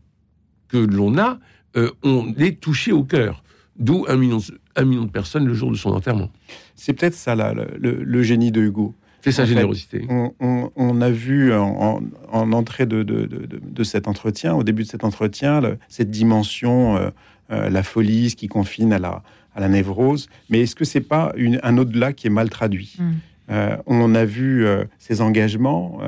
que 0.69 0.79
l'on 0.79 1.19
a, 1.19 1.39
euh, 1.77 1.91
on 2.03 2.35
est 2.37 2.61
touché 2.61 2.91
au 2.91 3.05
cœur. 3.05 3.45
D'où 3.77 4.07
un 4.09 4.17
million, 4.17 4.41
un 4.77 4.85
million 4.85 5.05
de 5.05 5.11
personnes 5.11 5.47
le 5.47 5.55
jour 5.55 5.71
de 5.71 5.77
son 5.77 5.91
enterrement. 5.91 6.31
C'est 6.75 6.95
peut-être 6.95 7.15
ça, 7.15 7.35
le, 7.35 8.23
génie 8.23 8.51
de 8.51 8.61
Hugo. 8.61 8.95
C'est 9.25 9.33
sa 9.33 9.47
générosité. 9.47 10.07
on, 10.39 11.01
a 11.01 11.11
vu 11.11 11.55
en, 11.55 12.03
entrée 12.31 12.85
de, 12.85 13.83
cet 13.83 14.07
entretien, 14.07 14.55
au 14.55 14.63
début 14.63 14.83
de 14.83 14.89
cet 14.89 15.03
entretien, 15.03 15.63
cette 15.89 16.11
dimension, 16.11 16.97
euh, 16.97 17.09
euh, 17.51 17.71
la 17.71 17.83
folie, 17.83 18.29
ce 18.29 18.37
qui 18.37 18.49
confine 18.49 18.93
à 18.93 18.99
la, 18.99 19.23
à 19.55 19.61
la 19.61 19.69
névrose. 19.71 20.29
Mais 20.51 20.61
est-ce 20.61 20.75
que 20.75 20.85
c'est 20.85 21.01
pas 21.01 21.33
un 21.63 21.79
au-delà 21.79 22.13
qui 22.13 22.27
est 22.27 22.31
mal 22.31 22.51
traduit 22.51 22.97
mm. 22.99 23.13
euh, 23.51 23.77
On 23.87 24.15
a 24.15 24.27
vu 24.27 24.67
ses 24.99 25.23
engagements 25.23 26.01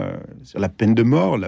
sur 0.45 0.61
la 0.61 0.69
peine 0.69 0.95
de 0.95 1.03
mort. 1.03 1.39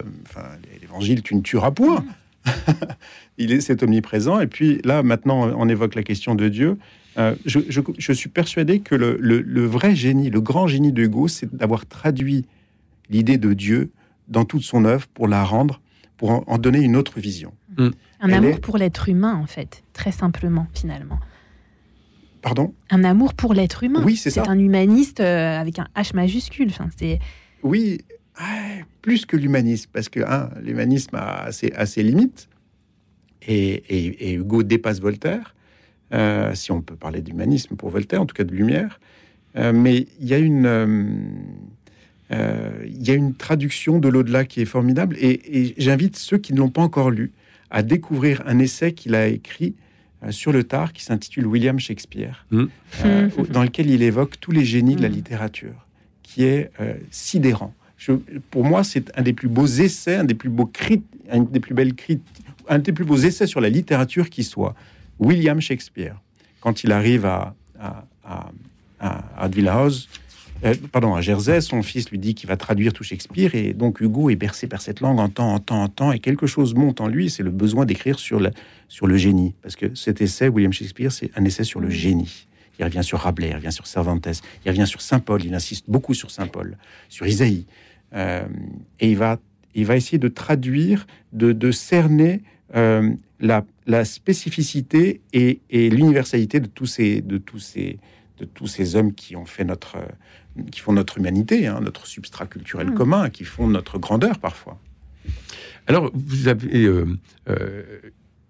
L'évangile, 0.80 1.22
tu 1.22 1.34
ne 1.34 1.42
tueras 1.42 1.72
point. 1.72 2.00
Mm. 2.00 2.50
Il 3.38 3.52
est, 3.52 3.60
c'est 3.60 3.82
omniprésent. 3.82 4.40
Et 4.40 4.46
puis 4.46 4.80
là, 4.84 5.02
maintenant, 5.02 5.50
on 5.54 5.68
évoque 5.68 5.94
la 5.96 6.02
question 6.02 6.34
de 6.34 6.48
Dieu. 6.48 6.78
Euh, 7.18 7.34
je, 7.44 8.12
suis 8.12 8.28
persuadé 8.28 8.80
que 8.80 8.94
le, 8.94 9.66
vrai 9.66 9.94
génie, 9.96 10.30
le 10.30 10.40
grand 10.40 10.66
génie 10.66 10.92
de 10.92 11.02
Hugo, 11.02 11.26
c'est 11.28 11.52
d'avoir 11.54 11.86
traduit 11.86 12.46
l'idée 13.10 13.38
de 13.38 13.52
Dieu 13.54 13.90
dans 14.28 14.44
toute 14.44 14.62
son 14.62 14.84
œuvre 14.84 15.06
pour 15.08 15.26
la 15.26 15.42
rendre, 15.42 15.80
pour 16.16 16.48
en, 16.48 16.58
donner 16.58 16.80
une 16.80 16.96
autre 16.96 17.18
vision. 17.18 17.52
Mm. 17.76 17.88
Un 18.20 18.32
amour 18.32 18.60
pour 18.60 18.78
l'être 18.78 19.08
humain, 19.08 19.34
en 19.34 19.46
fait, 19.46 19.82
très 19.92 20.12
simplement, 20.12 20.66
finalement. 20.74 21.18
Pardon? 22.42 22.72
Un 22.90 23.02
amour 23.04 23.34
pour 23.34 23.52
l'être 23.52 23.82
humain. 23.82 24.02
Oui, 24.04 24.16
c'est 24.16 24.30
ça. 24.30 24.44
C'est 24.44 24.50
un 24.50 24.58
humaniste 24.58 25.20
euh, 25.20 25.58
avec 25.58 25.78
un 25.78 25.88
H 25.96 26.14
majuscule. 26.14 26.68
Enfin, 26.68 26.88
c'est. 26.96 27.18
Oui, 27.64 27.98
plus 29.02 29.26
que 29.26 29.36
l'humanisme, 29.36 29.90
parce 29.92 30.08
que 30.08 30.20
l'humanisme 30.62 31.16
a 31.16 31.50
ses, 31.50 32.02
limites, 32.02 32.48
et, 33.46 34.34
Hugo 34.34 34.62
dépasse 34.62 35.00
Voltaire. 35.00 35.54
Euh, 36.14 36.54
si 36.54 36.72
on 36.72 36.80
peut 36.80 36.96
parler 36.96 37.20
d'humanisme 37.20 37.76
pour 37.76 37.90
Voltaire, 37.90 38.22
en 38.22 38.26
tout 38.26 38.34
cas 38.34 38.44
de 38.44 38.54
lumière. 38.54 38.98
Euh, 39.56 39.72
mais 39.72 40.06
il 40.20 40.26
y 40.26 40.34
a 40.34 40.38
une, 40.38 40.66
euh, 42.32 42.70
il 42.86 43.06
y 43.06 43.10
a 43.10 43.14
une 43.14 43.34
traduction 43.34 43.98
de 43.98 44.08
l'au-delà 44.08 44.44
qui 44.44 44.62
est 44.62 44.66
formidable. 44.66 45.16
Et, 45.20 45.74
j'invite 45.76 46.16
ceux 46.16 46.38
qui 46.38 46.54
ne 46.54 46.58
l'ont 46.58 46.70
pas 46.70 46.82
encore 46.82 47.10
lu 47.10 47.32
à 47.70 47.82
découvrir 47.82 48.42
un 48.46 48.58
essai 48.58 48.92
qu'il 48.92 49.14
a 49.14 49.26
écrit 49.26 49.74
sur 50.30 50.50
le 50.50 50.64
tard 50.64 50.92
qui 50.92 51.04
s'intitule 51.04 51.46
William 51.46 51.78
Shakespeare, 51.78 52.44
mmh. 52.50 52.64
dans 53.50 53.62
lequel 53.62 53.88
il 53.88 54.02
évoque 54.02 54.40
tous 54.40 54.50
les 54.50 54.64
génies 54.64 54.96
de 54.96 55.02
la 55.02 55.08
mmh. 55.08 55.12
littérature, 55.12 55.86
qui 56.24 56.44
est 56.44 56.72
sidérant. 57.10 57.72
pour 58.50 58.64
moi, 58.64 58.82
c'est 58.82 59.16
un 59.16 59.22
des 59.22 59.34
plus 59.34 59.48
beaux 59.48 59.66
essais, 59.66 60.16
un 60.16 60.24
des 60.24 60.34
plus 60.34 60.48
beaux 60.48 60.66
crit, 60.66 61.02
un 61.30 61.42
des 61.42 61.60
plus 61.60 61.74
belles 61.74 61.94
crit, 61.94 62.20
un 62.68 62.78
des 62.78 62.92
plus 62.92 63.04
beaux 63.04 63.18
essais 63.18 63.46
sur 63.46 63.60
la 63.60 63.68
littérature 63.68 64.28
qui 64.28 64.42
soit. 64.42 64.74
William 65.18 65.60
Shakespeare, 65.60 66.16
quand 66.60 66.84
il 66.84 66.92
arrive 66.92 67.24
à, 67.26 67.54
à, 67.78 68.04
à, 68.24 68.50
euh, 70.64 70.74
pardon, 70.90 71.14
à 71.14 71.20
Jersey, 71.20 71.60
son 71.60 71.82
fils 71.82 72.10
lui 72.10 72.18
dit 72.18 72.34
qu'il 72.34 72.48
va 72.48 72.56
traduire 72.56 72.92
tout 72.92 73.04
Shakespeare, 73.04 73.54
et 73.54 73.74
donc 73.74 74.00
Hugo 74.00 74.28
est 74.28 74.36
bercé 74.36 74.66
par 74.66 74.82
cette 74.82 75.00
langue 75.00 75.20
en 75.20 75.28
temps, 75.28 75.54
en 75.54 75.60
temps, 75.60 75.82
en 75.82 75.88
temps, 75.88 76.12
et 76.12 76.18
quelque 76.18 76.46
chose 76.46 76.74
monte 76.74 77.00
en 77.00 77.06
lui, 77.06 77.30
c'est 77.30 77.44
le 77.44 77.50
besoin 77.50 77.84
d'écrire 77.84 78.18
sur, 78.18 78.40
sur 78.88 79.06
le 79.06 79.16
génie, 79.16 79.54
parce 79.62 79.76
que 79.76 79.94
cet 79.94 80.20
essai, 80.20 80.48
William 80.48 80.72
Shakespeare, 80.72 81.12
c'est 81.12 81.30
un 81.36 81.44
essai 81.44 81.64
sur 81.64 81.80
le 81.80 81.90
génie. 81.90 82.46
Il 82.80 82.84
revient 82.84 83.02
sur 83.02 83.18
Rabelais, 83.18 83.50
il 83.50 83.54
revient 83.56 83.72
sur 83.72 83.86
Cervantes, 83.86 84.28
il 84.64 84.68
revient 84.68 84.86
sur 84.86 85.00
Saint 85.00 85.18
Paul, 85.20 85.44
il 85.44 85.54
insiste 85.54 85.84
beaucoup 85.88 86.14
sur 86.14 86.30
Saint 86.30 86.46
Paul, 86.46 86.76
sur 87.08 87.26
Isaïe, 87.26 87.66
euh, 88.14 88.46
et 89.00 89.10
il 89.10 89.16
va, 89.16 89.38
il 89.74 89.84
va 89.84 89.96
essayer 89.96 90.18
de 90.18 90.28
traduire, 90.28 91.06
de, 91.32 91.52
de 91.52 91.70
cerner 91.70 92.40
euh, 92.74 93.10
la, 93.40 93.64
spécificité 94.04 95.22
et, 95.32 95.60
l'universalité 95.70 96.60
de 96.60 96.66
tous 96.66 96.86
ces, 96.86 97.20
de 97.20 97.38
tous 97.38 97.58
ces, 97.58 97.98
de 98.38 98.44
tous 98.44 98.66
ces 98.66 98.96
hommes 98.96 99.14
qui 99.14 99.34
ont 99.34 99.46
fait 99.46 99.64
notre, 99.64 99.96
qui 100.70 100.80
font 100.80 100.92
notre 100.92 101.18
humanité, 101.18 101.66
hein, 101.66 101.80
notre 101.80 102.06
substrat 102.06 102.46
culturel 102.46 102.90
mmh. 102.90 102.94
commun, 102.94 103.30
qui 103.30 103.44
font 103.44 103.66
notre 103.66 103.98
grandeur 103.98 104.38
parfois. 104.38 104.78
Alors, 105.86 106.10
vous 106.12 106.48
avez 106.48 106.84
euh, 106.84 107.06
euh, 107.48 107.82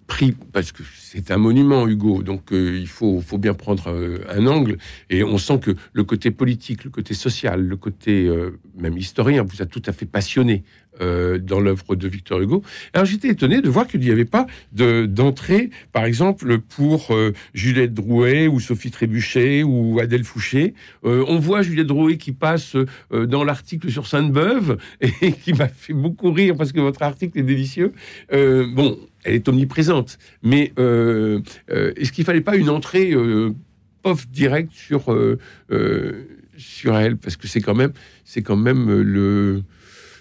pris, 0.09 0.35
parce 0.53 0.73
que 0.73 0.83
c'est 0.99 1.31
un 1.31 1.37
monument, 1.37 1.87
Hugo, 1.87 2.25
donc 2.25 2.49
il 2.51 2.89
faut, 2.89 3.21
faut, 3.21 3.39
bien 3.39 3.55
prendre 3.55 3.95
un 4.29 4.47
angle, 4.47 4.79
et 5.11 5.23
on 5.23 5.39
sent 5.39 5.61
que 5.61 5.77
le 5.93 6.03
côté 6.03 6.31
politique, 6.33 6.83
le 6.85 6.91
côté 6.91 7.15
social, 7.15 7.63
le 7.63 7.77
côté 7.77 8.29
même 8.75 8.97
historien 8.97 9.43
vous 9.43 9.63
a 9.63 9.67
tout 9.67 9.83
à 9.87 9.93
fait 9.93 10.07
passionné 10.07 10.65
euh, 11.01 11.39
dans 11.39 11.61
l'œuvre 11.61 11.95
de 11.95 12.09
Victor 12.09 12.41
Hugo. 12.41 12.65
Alors 12.93 13.05
j'étais 13.05 13.29
étonné 13.29 13.61
de 13.61 13.69
voir 13.69 13.87
qu'il 13.87 14.01
n'y 14.01 14.11
avait 14.11 14.25
pas 14.25 14.47
d'entrée, 14.73 15.71
par 15.93 16.05
exemple, 16.05 16.59
pour 16.59 17.15
euh, 17.15 17.33
Juliette 17.55 17.95
Drouet 17.95 18.49
ou 18.49 18.59
Sophie 18.59 18.91
Trébuchet 18.91 19.63
ou 19.63 20.01
Adèle 20.01 20.25
Fouché. 20.25 20.75
Euh, 21.05 21.25
on 21.29 21.39
voit 21.39 21.63
Juliette 21.63 21.87
Drouet 21.87 22.17
qui 22.17 22.33
passe 22.33 22.77
dans 23.11 23.45
l'article 23.45 23.91
sur 23.91 24.09
Sainte-Beuve 24.09 24.79
et 25.01 25.33
qui 25.33 25.53
m'a 25.53 25.69
fait 25.69 25.93
beaucoup 25.93 26.33
rire 26.33 26.57
parce 26.57 26.73
que 26.73 26.81
votre 26.81 27.03
article 27.03 27.39
est 27.39 27.43
délicieux. 27.45 27.93
bon, 28.33 28.99
elle 29.29 29.35
est 29.35 29.49
omniprésente, 29.49 30.19
mais 30.43 30.73
est-ce 30.77 32.13
qu'il 32.13 32.25
fallait 32.25 32.41
pas 32.41 32.57
une 32.57 32.71
entrée 32.71 33.15
pof 34.03 34.29
direct 34.29 34.73
sur 34.73 35.17
sur 36.57 36.97
elle? 36.97 37.17
Parce 37.17 37.37
que 37.37 37.47
c'est 37.47 37.61
quand 37.61 37.75
même 37.75 37.93
c'est 38.25 38.43
quand 38.43 38.57
même 38.57 39.01
le 39.01 39.63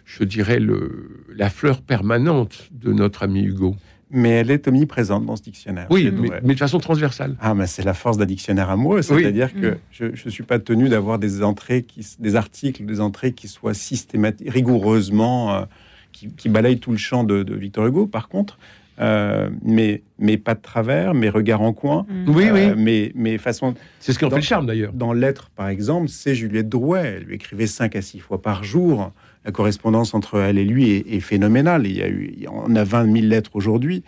je 0.08 0.24
dirais, 0.24 0.60
le, 0.60 1.26
la 1.36 1.50
fleur 1.50 1.82
permanente 1.82 2.70
de 2.72 2.94
notre 2.94 3.24
ami 3.24 3.44
Hugo. 3.44 3.76
Mais 4.10 4.30
elle 4.30 4.52
est 4.52 4.66
omniprésente 4.70 5.26
dans 5.26 5.36
ce 5.36 5.44
dictionnaire. 5.44 5.88
Oui, 5.90 6.10
mais, 6.42 6.54
de 6.54 6.60
façon 6.60 6.80
transversale. 6.80 7.36
Ah, 7.42 7.54
mais 7.54 7.68
c'est 7.68 7.84
la 7.84 7.94
force 7.94 8.18
d'un 8.18 8.26
dictionnaire 8.26 8.70
amoureux. 8.70 9.02
C'est-à-dire 9.02 9.54
que 9.54 9.72
mm. 9.72 9.78
je 9.92 10.06
ne 10.06 10.30
suis 10.30 10.44
pas 10.44 10.60
tenu 10.60 10.88
d'avoir 10.88 11.20
des 11.20 11.44
entrées, 11.44 11.84
qui, 11.84 12.08
des 12.18 12.38
articles, 12.38 12.86
des 12.86 13.02
entrées 13.02 13.34
qui 13.34 13.50
soient 13.50 13.74
systématiques, 13.74 14.50
rigoureusement, 14.50 15.54
euh, 15.54 15.66
qui, 16.14 16.30
qui, 16.30 16.48
balayent 16.48 16.80
tout 16.80 16.92
le 16.92 16.98
champ 16.98 17.26
de, 17.26 17.54
Victor 17.54 17.86
Hugo. 17.86 18.08
Par 18.08 18.30
contre, 18.30 18.58
euh, 19.00 19.50
mais, 19.64 20.02
mais 20.18 20.38
pas 20.38 20.56
de 20.56 20.62
travers, 20.62 21.14
mes 21.14 21.30
regards 21.30 21.62
en 21.62 21.74
coin. 21.74 22.06
Mm. 22.10 22.30
Oui, 22.30 22.46
oui. 22.52 22.60
Euh, 22.62 22.76
mais, 22.78 23.12
mais 23.16 23.38
façon. 23.38 23.76
C'est 24.00 24.14
ce 24.14 24.20
qui 24.20 24.26
en 24.26 24.30
fait 24.30 24.38
le 24.38 24.42
charme 24.42 24.66
d'ailleurs. 24.66 24.94
Dans 24.94 25.14
Lettres, 25.14 25.50
par 25.56 25.70
exemple, 25.70 26.10
c'est 26.10 26.36
Juliette 26.36 26.70
Drouet. 26.70 27.18
Elle 27.18 27.24
lui 27.24 27.36
écrivait 27.36 27.68
5 27.68 27.96
à 27.96 28.02
6 28.02 28.20
fois 28.20 28.42
par 28.42 28.64
jour 28.64 29.12
la 29.46 29.52
correspondance 29.52 30.14
entre 30.14 30.40
elle 30.40 30.58
et 30.58 30.66
lui 30.66 30.92
est, 30.92 31.20
phénoménale. 31.22 31.88
Il 31.88 31.96
y 31.96 32.02
a 32.02 32.10
eu, 32.10 32.46
on 32.52 32.76
a 32.76 32.84
20 32.84 33.06
000 33.06 33.28
lettres 33.28 33.52
aujourd'hui. 33.54 34.04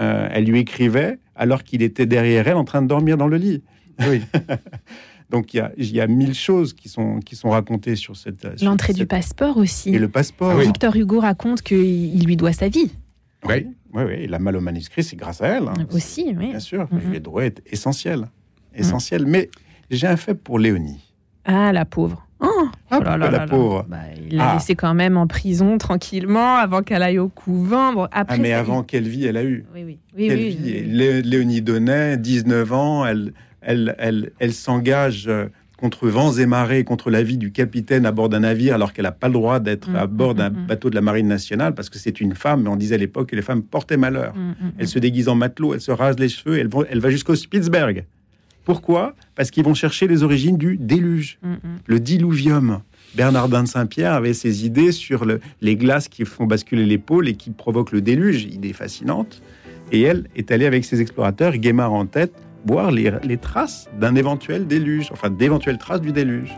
Euh, 0.00 0.28
elle 0.32 0.44
lui 0.44 0.60
écrivait 0.60 1.18
alors 1.36 1.62
qu'il 1.62 1.82
était 1.82 2.06
derrière 2.06 2.48
elle 2.48 2.56
en 2.56 2.64
train 2.64 2.80
de 2.80 2.86
dormir 2.86 3.18
dans 3.18 3.26
le 3.26 3.36
lit. 3.36 3.62
Oui. 4.08 4.22
Donc 5.30 5.52
il 5.52 5.58
y, 5.58 5.60
a, 5.60 5.72
il 5.76 5.94
y 5.94 6.00
a 6.00 6.06
mille 6.06 6.34
choses 6.34 6.72
qui 6.72 6.88
sont, 6.88 7.20
qui 7.20 7.36
sont 7.36 7.50
racontées 7.50 7.96
sur 7.96 8.16
cette... 8.16 8.62
L'entrée 8.62 8.94
du 8.94 9.04
passeport 9.04 9.58
aussi. 9.58 9.94
Et 9.94 9.98
le 9.98 10.08
passeport. 10.08 10.56
Victor 10.56 10.96
Hugo 10.96 11.20
raconte 11.20 11.60
qu'il 11.60 12.24
lui 12.24 12.36
doit 12.36 12.54
sa 12.54 12.68
vie. 12.68 12.90
Oui, 13.46 13.66
oui, 13.94 14.02
oui. 14.06 14.26
La 14.26 14.38
mal 14.38 14.56
au 14.56 14.60
manuscrit, 14.60 15.02
c'est 15.02 15.16
grâce 15.16 15.40
à 15.40 15.48
elle. 15.48 15.68
Hein. 15.68 15.86
Aussi, 15.92 16.34
oui. 16.36 16.50
Bien 16.50 16.60
sûr. 16.60 16.86
Mm 16.90 16.98
-hmm. 16.98 17.12
Les 17.12 17.20
droits 17.20 17.44
est 17.44 17.62
essentiel. 17.66 18.26
Essentiel. 18.74 19.26
Mais 19.26 19.50
j'ai 19.90 20.06
un 20.06 20.16
fait 20.16 20.34
pour 20.34 20.58
Léonie. 20.58 21.00
Ah, 21.44 21.72
la 21.72 21.84
pauvre. 21.84 22.28
Oh, 22.40 22.68
ah, 22.90 23.16
la 23.16 23.46
pauvre. 23.46 23.84
Bah, 23.88 23.96
il 24.16 24.36
l'a 24.36 24.50
ah. 24.50 24.54
laissé 24.54 24.74
quand 24.76 24.94
même 24.94 25.16
en 25.16 25.26
prison 25.26 25.76
tranquillement 25.78 26.56
avant 26.56 26.82
qu'elle 26.82 27.02
aille 27.02 27.18
au 27.18 27.28
couvent. 27.28 28.04
après, 28.12 28.36
ah, 28.36 28.38
mais 28.38 28.52
avant, 28.52 28.82
quelle 28.82 29.08
vie 29.08 29.24
elle 29.26 29.36
a 29.36 29.44
eue 29.44 29.64
Oui, 29.74 29.82
oui. 29.84 29.98
oui, 30.16 30.28
vie. 30.28 30.82
Léonie 31.22 31.62
Donnet, 31.62 32.16
19 32.16 32.72
ans, 32.72 33.06
elle, 33.06 33.32
elle, 33.60 33.96
elle, 33.98 34.30
elle 34.38 34.52
s'engage 34.52 35.26
euh, 35.26 35.48
contre 35.78 36.08
vents 36.08 36.32
et 36.32 36.44
marées, 36.44 36.84
contre 36.84 37.10
la 37.10 37.22
vie 37.22 37.38
du 37.38 37.52
capitaine 37.52 38.04
à 38.04 38.12
bord 38.12 38.28
d'un 38.28 38.40
navire, 38.40 38.74
alors 38.74 38.92
qu'elle 38.92 39.04
n'a 39.04 39.12
pas 39.12 39.28
le 39.28 39.34
droit 39.34 39.60
d'être 39.60 39.88
à 39.94 40.06
mm, 40.06 40.10
bord 40.10 40.34
mm, 40.34 40.36
d'un 40.36 40.50
mm, 40.50 40.66
bateau 40.66 40.90
de 40.90 40.94
la 40.94 41.00
marine 41.00 41.28
nationale, 41.28 41.74
parce 41.74 41.88
que 41.88 41.98
c'est 41.98 42.20
une 42.20 42.34
femme, 42.34 42.64
mais 42.64 42.68
on 42.68 42.76
disait 42.76 42.96
à 42.96 42.98
l'époque 42.98 43.30
que 43.30 43.36
les 43.36 43.42
femmes 43.42 43.62
portaient 43.62 43.96
malheur. 43.96 44.34
Elle 44.78 44.88
se 44.88 44.98
déguise 44.98 45.28
en 45.28 45.36
matelot, 45.36 45.74
elle 45.74 45.80
se 45.80 45.92
rase 45.92 46.18
les 46.18 46.28
cheveux, 46.28 46.58
elle, 46.58 46.68
elle 46.90 47.00
va 47.00 47.10
jusqu'au 47.10 47.36
Spitzberg. 47.36 48.04
Pourquoi? 48.64 49.14
Parce 49.34 49.50
qu'ils 49.50 49.64
vont 49.64 49.72
chercher 49.72 50.08
les 50.08 50.22
origines 50.22 50.58
du 50.58 50.76
déluge, 50.76 51.38
le 51.86 52.00
diluvium. 52.00 52.80
Bernardin 53.14 53.62
de 53.62 53.68
Saint-Pierre 53.68 54.12
avait 54.12 54.34
ses 54.34 54.66
idées 54.66 54.92
sur 54.92 55.24
les 55.62 55.76
glaces 55.76 56.08
qui 56.08 56.26
font 56.26 56.44
basculer 56.44 56.84
les 56.84 56.98
pôles 56.98 57.28
et 57.28 57.34
qui 57.34 57.50
provoquent 57.50 57.92
le 57.92 58.02
déluge, 58.02 58.44
idée 58.44 58.74
fascinante. 58.74 59.42
Et 59.90 60.02
elle 60.02 60.26
est 60.36 60.50
allée 60.50 60.66
avec 60.66 60.84
ses 60.84 61.00
explorateurs, 61.00 61.56
Guémard 61.56 61.94
en 61.94 62.04
tête, 62.04 62.34
voir 62.66 62.90
les, 62.90 63.36
traces 63.38 63.88
d'un 63.98 64.14
éventuel 64.14 64.66
déluge, 64.66 65.08
enfin 65.12 65.30
d'éventuelles 65.30 65.78
traces 65.78 66.00
du 66.00 66.12
déluge. 66.12 66.52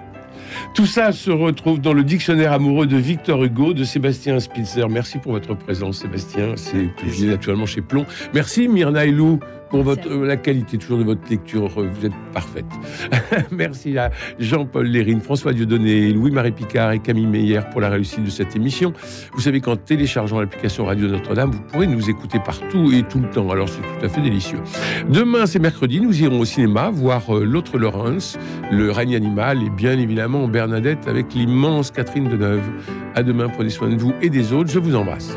Tout 0.74 0.86
ça 0.86 1.12
se 1.12 1.30
retrouve 1.30 1.80
dans 1.80 1.92
le 1.92 2.02
dictionnaire 2.02 2.52
amoureux 2.52 2.86
de 2.86 2.96
Victor 2.96 3.44
Hugo, 3.44 3.72
de 3.72 3.84
Sébastien 3.84 4.40
Spitzer. 4.40 4.88
Merci 4.88 5.18
pour 5.18 5.32
votre 5.32 5.54
présence, 5.54 5.98
Sébastien. 5.98 6.54
C'est 6.56 7.32
actuellement 7.32 7.66
chez 7.66 7.82
Plomb. 7.82 8.04
Merci, 8.34 8.66
Myrna 8.68 9.06
Lou 9.06 9.38
pour 9.70 9.82
votre, 9.82 10.08
euh, 10.08 10.26
la 10.26 10.36
qualité 10.36 10.76
toujours 10.76 10.98
de 10.98 11.04
votre 11.04 11.22
lecture. 11.30 11.70
Euh, 11.80 11.88
vous 11.88 12.06
êtes 12.06 12.12
parfaite. 12.34 12.66
Merci 13.50 13.96
à 13.96 14.10
Jean-Paul 14.38 14.86
Lérine, 14.86 15.20
François 15.20 15.52
Dieudonné, 15.52 16.12
Louis-Marie 16.12 16.52
Picard 16.52 16.92
et 16.92 16.98
Camille 16.98 17.26
Meyer 17.26 17.60
pour 17.70 17.80
la 17.80 17.88
réussite 17.88 18.24
de 18.24 18.30
cette 18.30 18.54
émission. 18.56 18.92
Vous 19.32 19.40
savez 19.40 19.60
qu'en 19.60 19.76
téléchargeant 19.76 20.40
l'application 20.40 20.84
Radio 20.84 21.08
Notre-Dame, 21.08 21.52
vous 21.52 21.62
pourrez 21.62 21.86
nous 21.86 22.10
écouter 22.10 22.38
partout 22.44 22.92
et 22.92 23.02
tout 23.04 23.20
le 23.20 23.30
temps. 23.30 23.48
Alors 23.50 23.68
c'est 23.68 23.80
tout 23.80 24.04
à 24.04 24.08
fait 24.08 24.20
délicieux. 24.20 24.58
Demain, 25.08 25.46
c'est 25.46 25.60
mercredi, 25.60 26.00
nous 26.00 26.20
irons 26.22 26.40
au 26.40 26.44
cinéma 26.44 26.90
voir 26.90 27.34
euh, 27.34 27.44
L'autre 27.44 27.78
Laurence, 27.78 28.38
Le 28.70 28.90
règne 28.90 29.14
animal 29.14 29.62
et 29.62 29.70
bien 29.70 29.98
évidemment 29.98 30.48
Bernadette 30.48 31.06
avec 31.06 31.32
l'immense 31.34 31.90
Catherine 31.90 32.28
Deneuve. 32.28 32.68
À 33.14 33.22
demain, 33.22 33.48
prenez 33.48 33.70
soin 33.70 33.88
de 33.88 33.96
vous 33.96 34.12
et 34.20 34.30
des 34.30 34.52
autres. 34.52 34.70
Je 34.70 34.78
vous 34.78 34.94
embrasse. 34.96 35.36